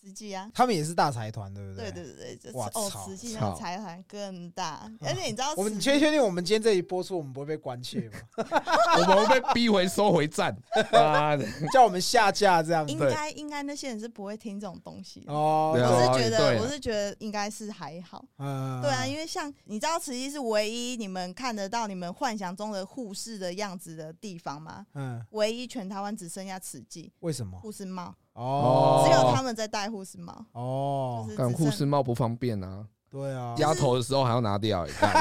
[0.00, 0.50] 慈济啊。
[0.54, 8.18] 他们也是大财团，对不对对对对对，就是哇哦，操慈济那操个财团更大， 而且你知道我们确确定我们今天这一播出，我们不会被关切吗？
[8.98, 10.56] 我们会被逼回收回站。
[10.92, 15.32] 妈的，叫我们下架这样子应对该应该那些人是不会听这种东西的。
[15.32, 15.72] 哦。
[15.74, 18.24] 对啊我是觉得，啊我是觉得应该是还好。
[18.38, 24.86] 嗯，对啊，因为像你知道，慈济是唯一你们看得到你们幻想中的护士的样子的地方吗？
[24.94, 27.58] 嗯，唯一全台湾只剩下慈济为什么？
[27.60, 31.24] 护士帽，哦，只有他们在戴护士帽，哦。
[31.26, 34.86] 就，是干护士帽不方便啊，对啊，压头的时候还要拿掉。
[34.86, 35.12] 他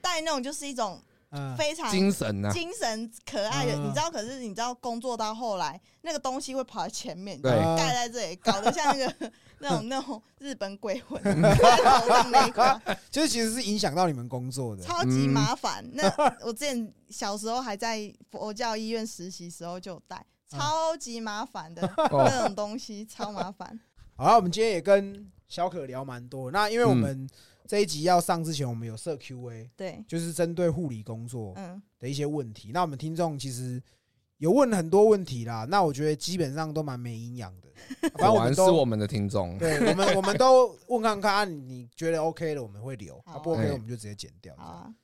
[0.00, 1.00] 戴那种就是一种
[1.30, 2.48] 嗯，非常精神啊。
[2.48, 3.86] 呐，精神可爱的，嗯。
[3.86, 4.10] 你知道？
[4.10, 7.52] 可是你知道，工作到后来，那个东西会跑在前面，对。
[7.76, 14.82] 盖在这里，搞得像那个 那种那种日本鬼魂 头上那一块，就是其实是影响到你们工作的。
[14.82, 15.84] 超级麻烦。
[15.92, 16.04] 那
[16.44, 23.78] 我之前小时候还在佛教医院实习时候就戴，超级麻烦的哦那种东西，超麻烦。
[24.16, 26.50] 好了，我们今天也跟小可聊蛮多。
[26.50, 27.28] 那因为我们
[27.66, 32.70] 这一集要上之前，我们有设 Q&A，对，就是针对护理工作嗯，的一些问题。
[32.72, 33.82] 那我们听众其实
[34.38, 37.68] 有问很多问题啦，那我觉得基本上都蛮没营养的。
[38.14, 39.58] 反正我们都是我们的听众。
[39.58, 44.54] 对我们 我们都问看看，啊、你你觉得 OK 的我们会留，好啊不 OK 哎我们就直接剪掉。
[44.56, 44.94] 好啊，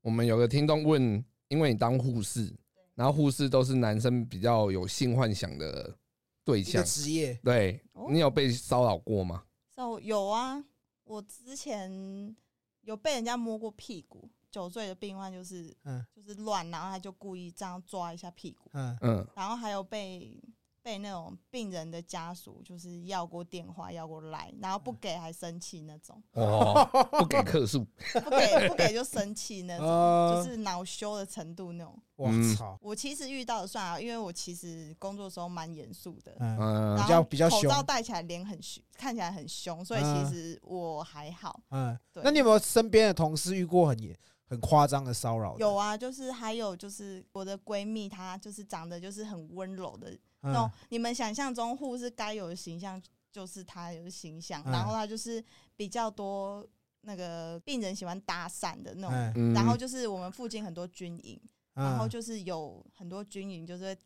[0.00, 2.50] 我们有个听众问，因为你当护士，
[2.94, 5.96] 然后护士都是男生比较有性幻想的
[6.44, 9.44] 对一个象，职业，对哦你有被骚扰过吗？
[9.76, 10.64] 有有啊，
[11.04, 12.36] 我之前
[12.82, 20.38] 有被人家摸过屁股，酒醉的病患就是嗯就是乱，然后他就故意这样抓一下屁股，嗯，嗯，然后还有被
[20.82, 26.84] 被那种病人的家属就是要过电话，要过来，然后不给还生气那种，哦，
[27.18, 27.84] 不给客诉，
[28.24, 31.96] 不给不给就生气那种，呃就是恼羞的程度那种。
[32.16, 32.54] 我嗯。
[32.56, 36.96] 操，我其实遇到的算啊，因为我其实工作的时候蛮严肃的，嗯，嗯。
[36.96, 40.24] 然后比较比较凶口罩戴起来脸很凶，看起来很凶，所以嗯。
[40.28, 41.60] 其实我还好。
[41.70, 42.22] 嗯，对。
[42.24, 44.16] 那你有没有身边的同事遇过很严
[44.46, 45.56] 很夸张的骚扰？
[45.58, 54.62] 有啊，就是还有就是我的闺蜜，她就是长得就是很温柔的那你们想象中护士该有的形象，就是她有的形象。
[54.66, 55.42] 嗯然后她就是
[55.76, 56.66] 比较多
[57.02, 59.52] 那个病人喜欢搭讪的那种。
[59.54, 61.40] 然后就是我们附近很多军营，
[61.74, 63.98] 然后嗯就是有很多军营就是会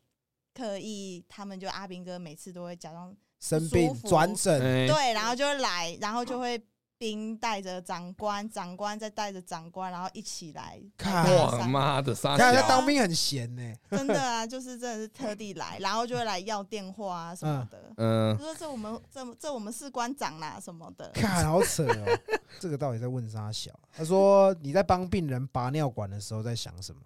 [0.55, 6.59] 刻意，他们就阿兵哥每次都会假装生病转诊，哎对，然后就会来，然后就会
[6.99, 13.75] 兵带着长官，长官再带着长官，然后一起来看来搭哇讪妈的傻看他小，当兵很闲呢。
[13.91, 17.93] 真的啊，就是真的是特地来，然后就会来要电话啊什么的。
[17.97, 22.19] 嗯就，说这我们这这我们士官长啦什么的，看，好扯哦！
[22.59, 23.71] 这个到底在问啥小？
[23.93, 27.03] 他说你在帮病人拔尿管的时候在想什么？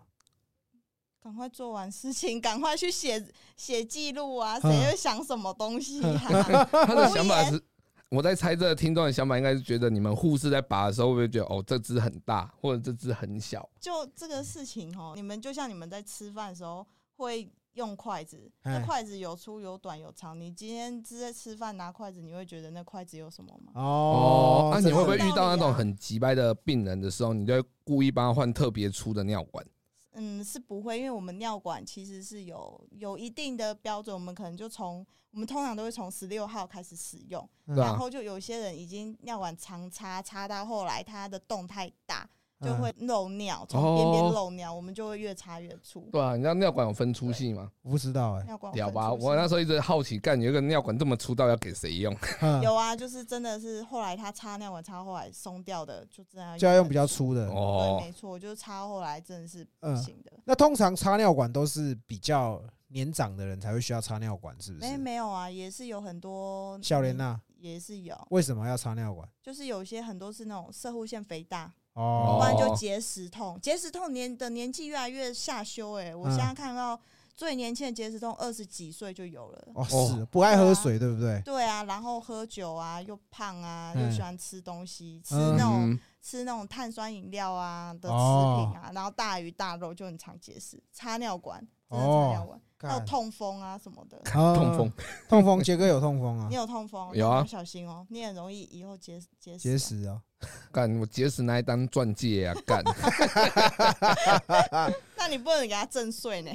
[1.23, 3.23] 赶快做完事情，赶快去写
[3.55, 4.59] 写记录啊！
[4.63, 6.23] 嗯谁会想什么东西啊？
[6.73, 7.63] 他的想法是，
[8.11, 13.69] 我在猜这个听众的想法应该是觉得你们护士在拔的时候会不会觉得哦这只很大，或者这只很小？
[13.79, 16.85] 就这个事情哦，你们就像你们在吃饭的时候
[17.17, 20.39] 会用筷子，哎那筷子有粗有短有长。
[20.41, 23.71] 你今天是在吃饭拿筷子，你会觉得那筷子有什么吗？
[23.77, 29.65] 哦，那、这个你会不会遇到那种很急掰的病人的时候，你就会故意帮他换特别粗的尿管？
[30.13, 37.77] 嗯，是不会，因为我们尿管其实是有有一定的标准，我们可能就从我们通常都会从十六号开始使用，嗯。
[37.77, 37.87] 啊。
[37.87, 42.29] 然后就有些人已经尿管长插插到后来，它的洞太大，
[42.61, 46.09] 就嗯会漏尿，从边边哦漏尿，我们就会越插越粗。
[46.13, 47.71] 对啊，你知道尿管有分粗细吗？
[47.83, 48.45] 我不知道哎。
[48.45, 49.11] 尿管有屌吧！
[49.11, 52.15] 粗细我那时候一直好奇，干有一个尿管这么粗，到底要给谁用？
[52.43, 57.35] 嗯有啊，就是真的是后来他插尿管插到后来松掉的，就这样就要用比较粗。
[57.35, 57.47] 的。
[57.47, 60.33] 对，哦没，错，就是插后来真的是不嗯行的。
[60.45, 64.99] 那通常插尿管都是比较年长的人才会需要插尿管，是不没是？
[64.99, 69.29] 没有啊，也是有很多嗯小莲娜也是有，为什么要插尿管？
[69.43, 73.59] 就是有些很多是那种射护腺肥大，哦，不然就结石痛。
[73.61, 76.99] 结石痛年的年纪越来越下修、欸，我嗯现在看到
[77.35, 79.69] 最年轻的结石痛二十几岁就有了。
[79.75, 81.41] 哦是不爱喝水，对不对？
[81.45, 84.05] 对啊，然后喝酒啊，又胖啊，嗯。
[84.05, 91.59] 又喜欢吃东西，吃嗯那种、嗯，吃那种碳酸饮料啊的食哦品啊，然后大鱼大肉就很常结石，插尿管，
[91.91, 94.17] 真的插哦尿管，还有痛风啊什么的。
[94.35, 94.93] 哦痛风，
[95.29, 99.59] 痛风，杰哥有痛风啊你，有痛风，有啊要小心哦，你很容易以后结结石。
[99.59, 100.21] 结，石啊。
[100.73, 102.55] 干我结石拿来当钻戒啊！
[102.65, 102.83] 干，
[105.15, 106.51] 那你不能给他震碎呢，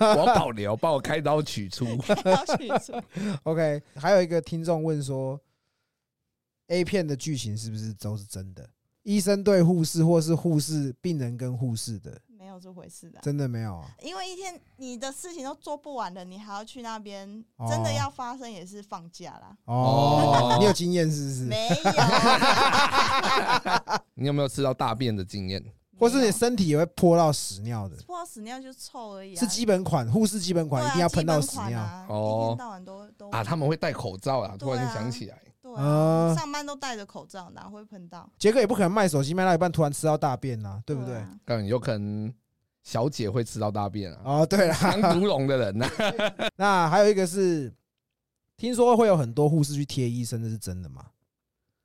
[0.00, 1.84] 我要保留，帮我开刀取出。
[2.24, 3.00] 要取出。
[3.44, 5.40] OK，还有一个听众问说
[6.66, 8.68] ，A 片的剧情是不是都是真的？
[9.04, 12.20] 医生对护士，或是护士病人跟护士的？
[12.60, 13.86] 这回事的啊、真的没有啊。
[14.02, 19.56] 因为一天你的事情都做不完了，你还要去那边，哦真的要发生也是放假啦。
[19.64, 21.44] 哦，你有经验是不是？
[21.46, 21.74] 没有，
[24.14, 25.62] 你有没有吃到大便的经验？
[25.98, 31.78] 或是你身体也会泼到屎尿的，泼到屎尿就臭而已、啊，是基本款，护士基本款啊一定要喷到屎尿。
[32.08, 34.56] 哦一天到晚都都啊，他们会戴口罩啊！
[34.58, 38.26] 突然啊想起来，对啊啊，上班都戴着口罩，哪会喷到？
[38.38, 41.16] 杰哥也不可能卖手机卖到一半突然吃到大便呐，对不对？
[41.16, 42.32] 啊更有可能
[42.90, 44.20] 小姐会吃到大便啊。
[44.24, 45.88] 哦，对了，当毒龙的人呢？
[46.58, 47.72] 那还有一个是，
[48.56, 51.06] 听说会有很多护士去贴医生，这是真的吗？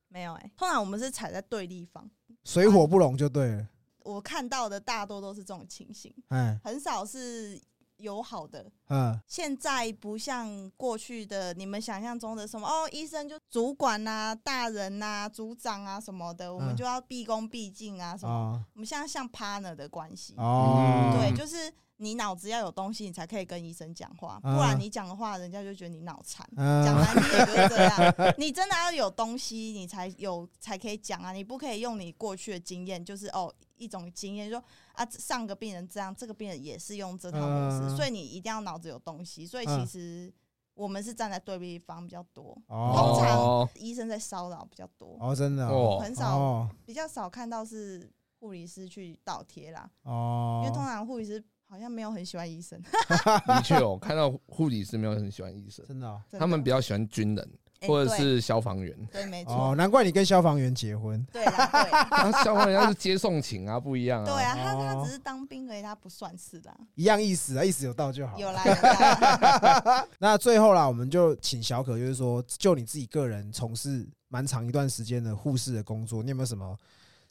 [0.08, 2.10] 没有哎、通常我们是踩在对立方。
[2.44, 3.70] 水火不容就对了。
[4.00, 7.62] 我看到的大多都是这种情形，哎，很少是
[7.98, 8.66] 友好的。
[8.90, 18.34] 嗯，现在不像过去的你们想象中的什么哦，医生就主管呐、大人呐、组长啊什么的，我们嗯就要毕恭毕敬啊什么。
[18.34, 26.48] 哦我们现在像 partner 的关系，哦，对，嗯就是你脑子要有东西，你才可以跟医生讲话，不嗯然你讲的话，人家就觉得你脑残。
[26.58, 31.32] 嗯讲难听也就是这样， 你真的要有东西，你才有才可以讲啊！
[31.32, 34.64] 你不可以用你过去的经验，就是哦一种经验，说
[34.94, 37.96] 啊上个病人这样，这个病人也是用这套模式，嗯。
[37.96, 39.46] 所以你一定要脑子有东西。
[39.46, 39.88] 所以其嗯。
[39.88, 40.34] 实
[40.74, 45.66] 我们是站在对立方比较多，通哦常哦医生在骚扰比较多，哦，真的
[46.02, 46.70] 很少哦。
[46.86, 52.78] 比较少看到是护理师去倒贴啦，哦，因为通常护理师好像没有很喜欢医生，
[53.48, 56.22] 的确哦，看到护理师没有很喜欢医生，真的哦。
[56.30, 56.40] 真的。
[56.40, 57.50] 他们比较喜欢军人。
[57.54, 58.96] 哎或者是消防员。
[59.12, 61.24] 对，没哦，错，难怪你跟消防员结婚。
[61.32, 62.00] 对啦，对啦。
[62.12, 64.26] 啊，消防员他是接送情啊，不一样啊。
[64.26, 66.78] 对啊，他他哦只是当兵而已，他不算是的啊。
[66.96, 68.38] 一样意思啊，意思有到就好。
[68.38, 76.78] 有啦有啦， 那最后啦，我们就请小可，就是说，就你自己个人从事蛮长一段时间的护士的工作，你有没有什么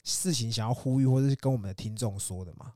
[0.03, 2.71] 事情想要呼吁，或者是跟我们的听众说的吗？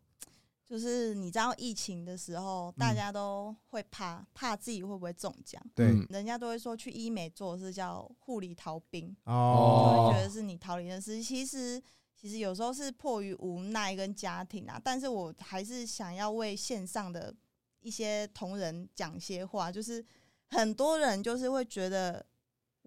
[0.69, 5.59] 就是你知道疫情的时候，大家都会怕，怕自己会不会中奖。
[5.73, 11.23] 对，嗯人家都会说去医美做的是叫护理逃兵，哦就哦会觉得是你逃离的事。
[11.23, 11.81] 其实
[12.15, 17.33] 其实有时候是迫于无奈跟家庭啊，但是我还是想要为线上的
[17.79, 20.05] 一些同仁讲些话，就是
[20.49, 22.23] 很多人就是会觉得。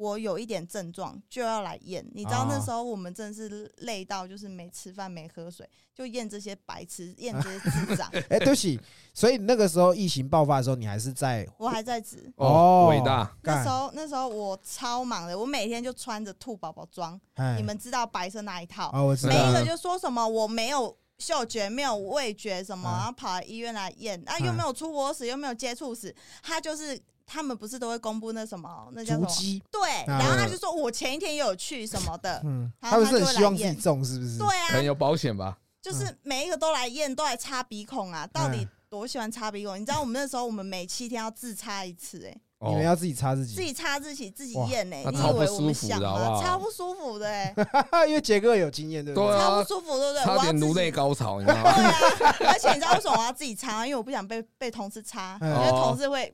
[0.02, 8.10] 我有一点症状就要来验，你知道那啊时候我们真的是累到就是没吃饭没喝水，就验这些白痴，验这些智障。
[8.28, 8.80] 哎，对不起，
[9.14, 22.92] 所以那个时候疫情爆发的时候，你还是在我还在职，哦，哦伟大，那时候那时候我超忙的，我每天就穿着兔宝宝装，哎你们知道白色那一套，哦，我知道每一个就说什么我没有嗅觉，没有味觉什么，嗯。
[22.92, 24.46] 然后跑来医院来验，啊嗯。
[24.46, 27.00] 又没有出国史，又没有接触史，他就是
[27.32, 29.26] 他们不是都会公布那什么那叫什么？
[29.70, 34.36] 对，嗯然后他就说我前一天也有去什么的，嗯，他们是然后他就很希望自己会来验中，是不是？
[34.38, 35.56] 对啊，可能有保险吧？
[35.80, 39.80] 就是每一个都来验，都来擦鼻孔啊，到底嗯多喜欢擦鼻孔？
[39.80, 42.36] 你知道我们那时候我们每七天要自擦一次、哎。
[42.64, 46.40] 你们要自己擦自己，自己擦自己，自己哇验呢、你以为我们想吗？
[46.40, 47.52] 超不舒服的哎、
[48.06, 50.22] 因为杰哥有经验，对不对啊超不舒服，对不对？
[50.24, 51.72] 差点颅内高潮，你知道吗？
[51.74, 51.84] 对
[52.28, 53.84] 啊，而且你知道为什么我要自己擦？
[53.84, 56.32] 因为我不想被被同事插，嗯因为同事会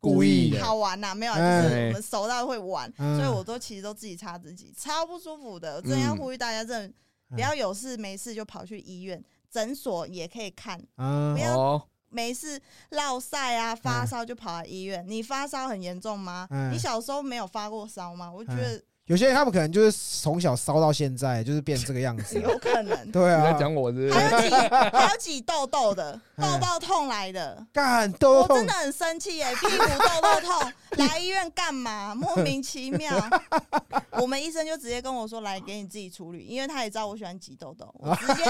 [0.00, 5.76] 故意好玩呐、没有就是我们熟到会玩，嗯所以我都其实都自己擦自己，超不舒服的。
[5.76, 6.94] 我真的要嗯呼吁大家，真的嗯
[7.36, 10.80] 不要有事没事就跑去医院，诊所也可以看。
[10.96, 15.04] 嗯不，要哦，没事落晒啊，发烧就跑来医院。
[15.06, 16.48] 你发烧很严重吗？
[16.50, 18.32] 嗯你小时候没有发过烧吗？
[18.32, 19.90] 我觉得有些人他们可能就是
[20.22, 22.38] 从小烧到现在，就是变这个样子。
[22.40, 23.10] 有可能。
[23.10, 24.14] 对啊，你在讲我是不是？
[24.14, 24.54] 还有挤，
[24.96, 29.52] 还有挤痘痘的，痘嗯痘痛来的，干都痛我真的很生气耶！
[29.56, 30.72] 屁股痘痘痛，
[31.04, 32.14] 来医院干嘛？
[32.16, 33.12] 莫名其妙。
[34.12, 38.44] 我们医生就直接跟我说：“来，给你自己处理。”因为他也知道我喜欢挤痘痘，我直接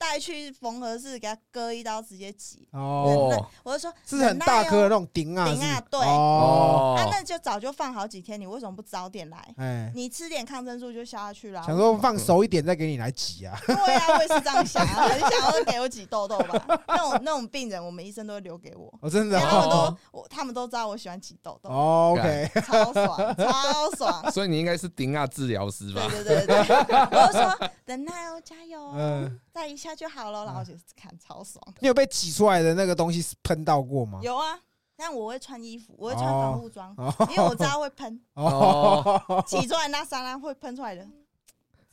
[0.00, 2.66] 带去缝合室给他割一刀，直接挤。
[2.72, 9.54] 哦，哦我就说：“是很大颗的那种顶啊，顶啊对哦，啊，哦，那就早就放好几天，你为什么不早点来？
[9.58, 11.62] 哎，你吃点抗生素就消下去了。
[11.64, 16.80] 想说放熟一点再给你来挤啊，对啊，我也是这样想啊， 很想要给我挤痘痘吧。
[16.88, 18.90] 那种那种病人，我们医生都会留给我。
[19.02, 24.32] 哦，真的因为他们哦都我他们都知道我喜欢挤痘痘，哦，OK，超爽，超爽。
[24.32, 26.08] 所以你应该是顶啊治疗师吧？
[26.10, 30.44] 对对对对，我就说等耐哦，加油哦嗯，再一下就好了。
[30.44, 34.20] 然后就是看超爽，你有被挤出来的那个东西喷到过吗？
[34.22, 34.58] 有啊。
[35.02, 41.08] 但我会穿衣服，我会穿防护装，哦因为我知道会喷， 哦，挤出来那沙拉会喷出来的。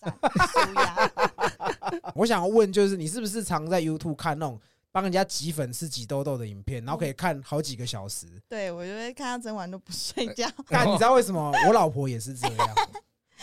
[2.14, 4.60] 我想问，就是你是不是常在 YouTube 看那种
[4.92, 8.28] 帮人家挤粉刺、挤痘痘的影片，然后可以看好几个小时？
[8.50, 10.46] 对我就会看到整晚都不睡觉。
[10.68, 11.50] 但你知道为什么？
[11.66, 12.70] 我老婆也是这样。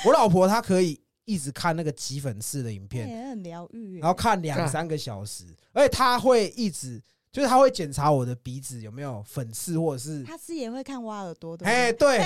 [0.04, 4.00] 我老婆她可以一直看那个挤粉刺的影片，也很疗愈欸。
[4.00, 7.02] 然后看两三个小时，而且他会一直
[7.32, 12.18] 就是他会检查我的鼻子有没有粉刺，或者是他是也会看挖耳朵的，哎对，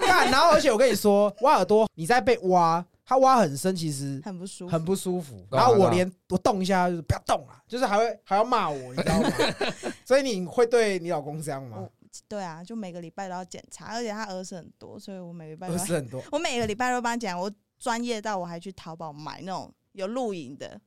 [0.00, 4.72] 看，然后而且我跟你说，挖耳朵你在被挖，他挖很深，其实很不舒服。
[4.72, 5.46] 很不舒服。
[5.50, 9.30] 然后我连我动一下就是不要动啊，就是还会还要骂我，你知道吗？
[10.04, 11.90] 所以你会对你老公这样吗我？
[12.28, 20.78] 对啊，就每个礼拜都要检查，而且他耳屎很多，所以我每个礼拜都要不是很多， 我每个礼拜都帮他讲，我专业到我还去淘宝买那种有录影的，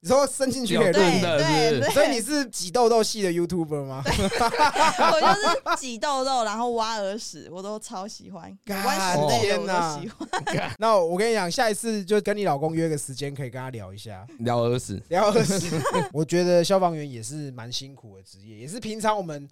[0.00, 4.02] 你说伸进去有可以录对真的对对，所以你是挤痘痘系的 YouTuber 吗？
[4.06, 10.28] 我就是挤痘痘，然后挖耳屎，我都超喜欢，有关干屎类的喜欢。
[10.78, 15.80] 那我跟你讲，下一次就跟你老公约个时间，可以跟他聊一下，聊耳屎，聊耳屎。
[16.12, 19.48] 我觉得消防员也是蛮辛苦的职业，也是平常我们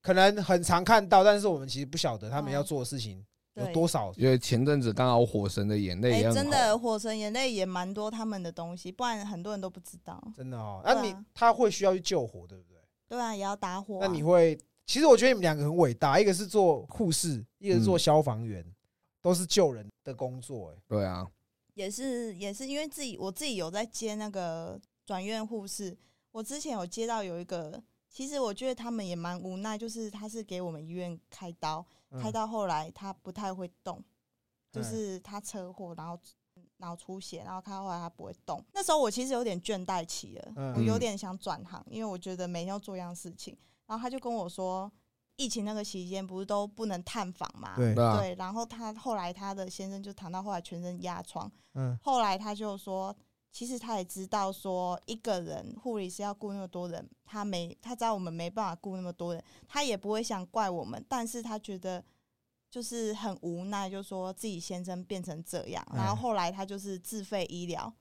[0.00, 3.24] 可能很常看到，但是我们其实不晓得他们要做的事情
[3.66, 4.12] 有，多少。
[4.16, 10.22] 因为前阵子刚好《火神的眼泪》真的，火神眼泪也蛮多他们的东西，不然很多人都不知道。
[10.36, 12.78] 真的哦，那你他会需要去救火，对不对？
[13.08, 14.06] 对啊，也要打火、啊。
[14.06, 18.64] 那你会，其实我觉得你们两个很伟大，一个是做护士，一个是做嗯消防员，
[19.22, 20.70] 都是救人的工作。
[20.70, 21.26] 哎，对啊，
[21.74, 25.96] 也是也是因为自己我自己有在接那个转院护士，
[26.32, 31.84] 我之前有接到有一个，其实我觉得他们也蛮无奈，就是他是给我们医院开刀，嗯
[32.20, 34.02] 开到后来他不太会动，
[34.70, 36.18] 就嗯是他车祸，然后
[36.78, 38.64] 脑出血，然后开到后来他不会动。
[38.72, 43.56] 那时候我其实有点倦怠期了，嗯我有点想转行，因为我觉得每天要做一样事情。
[43.86, 44.90] 然后他就跟我说，
[45.36, 47.74] 疫情那个期间不是都不能探访嘛？
[47.76, 53.14] 对然后他后来他的先生就谈到后来全身压疮，嗯后来他就说，
[53.50, 62.04] 其实他也知道说一个人护理师要顾那么多人，他没他知道我们没办法顾那么多人，他也不会想怪我们，但是他觉得
[62.70, 67.92] 就是很无奈，就说自己先生变成这样，然后哎后来他就是自费医疗。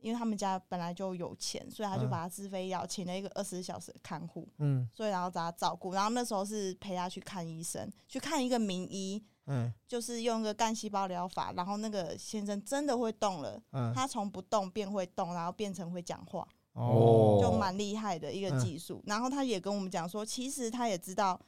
[0.00, 5.94] 因为他们家本来就有钱，所以他就嗯把他自费医疗请了一个二十四小时的看护，嗯所以然后找他照顾。
[5.94, 9.72] 然后那时候是陪他去看医生，去看一个名医，嗯。
[9.86, 17.38] 就是用一个干细胞疗法，然后那个先生真的会动了，嗯，他从不动变会动，然后变成会讲话，哦。
[17.40, 18.58] 就蛮厉害的一个嗯。
[18.58, 19.02] 技术。
[19.06, 21.40] 然后他也跟我们讲说，其实他也知道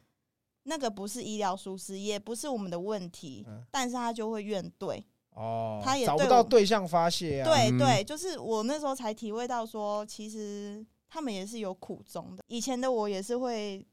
[0.64, 3.64] 那个不是医疗疏失，也不是我们的问题，嗯。
[3.70, 5.02] 但是他就会怨怼。
[5.30, 12.42] 哦，他也找不到对象发泄对对，就是我那时候才体会到说，其实他们也是有苦衷的。
[12.46, 13.86] 以前的我也是会，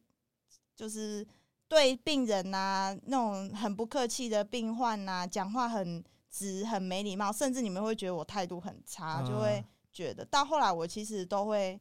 [0.73, 1.27] 就是
[1.73, 10.23] 对病人呐、那种很不客气的病患呐、讲话很直、很没礼貌，甚至你们会觉得我态度很差，就会啊觉得。
[10.25, 11.79] 到后来我其实都会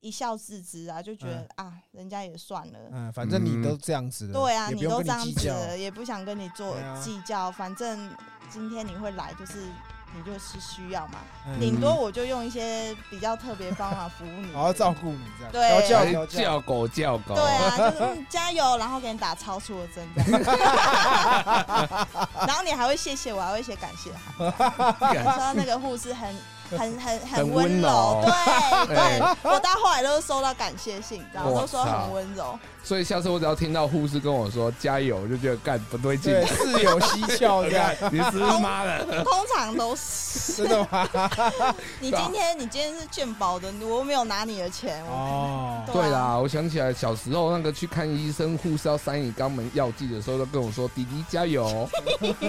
[0.00, 2.78] 一笑置之啊，就觉得、啊，人家也算了。
[2.90, 5.26] 嗯，反正你都这样子了，对啊，也不用跟都这样。
[5.34, 8.10] 子了，也不想跟你做计较，反正
[8.48, 9.68] 今天你会来，就是
[10.14, 11.18] 你就是需要嘛。
[11.46, 11.58] 嗯。
[11.60, 15.68] 顶多我就用一些比较特别方法 服务你，好好照顾你这样，对。
[15.68, 16.38] 调教还调教。
[16.38, 20.08] 叫狗叫狗，对啊，就是、嗯、加油，然后给你打超出的针
[22.46, 24.52] 然后你还会谢谢我，还会写感谢函，
[25.14, 26.34] 干说那个护士很
[26.70, 28.22] 很很很很温柔。
[28.24, 28.32] 对
[28.94, 32.58] 对，我到后来都是收到感谢信，然后都说很温柔，
[32.88, 36.32] 所以下次我只要听到护士跟我说加油，我就觉得干不对劲。
[36.32, 40.54] 对，，事有蹊跷 这样，你是妈的，通常都是。
[40.64, 41.06] 真的吗？
[42.00, 51.86] 你今天你今天是健保的，我没有拿你的钱，哦，对啦，我想起来小时候那个去看医生，护士要塞你肛门药剂的时候，都跟我说弟弟加油，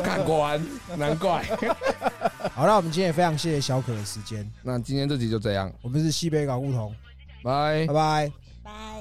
[0.02, 0.66] 看果然
[0.96, 1.44] 难怪。
[2.56, 6.96] 好，那我们今天也非常谢谢小可的时间，那今天这集就这样，我们是西北搞梧桐，
[7.44, 8.32] 拜拜。
[8.64, 8.99] 拜。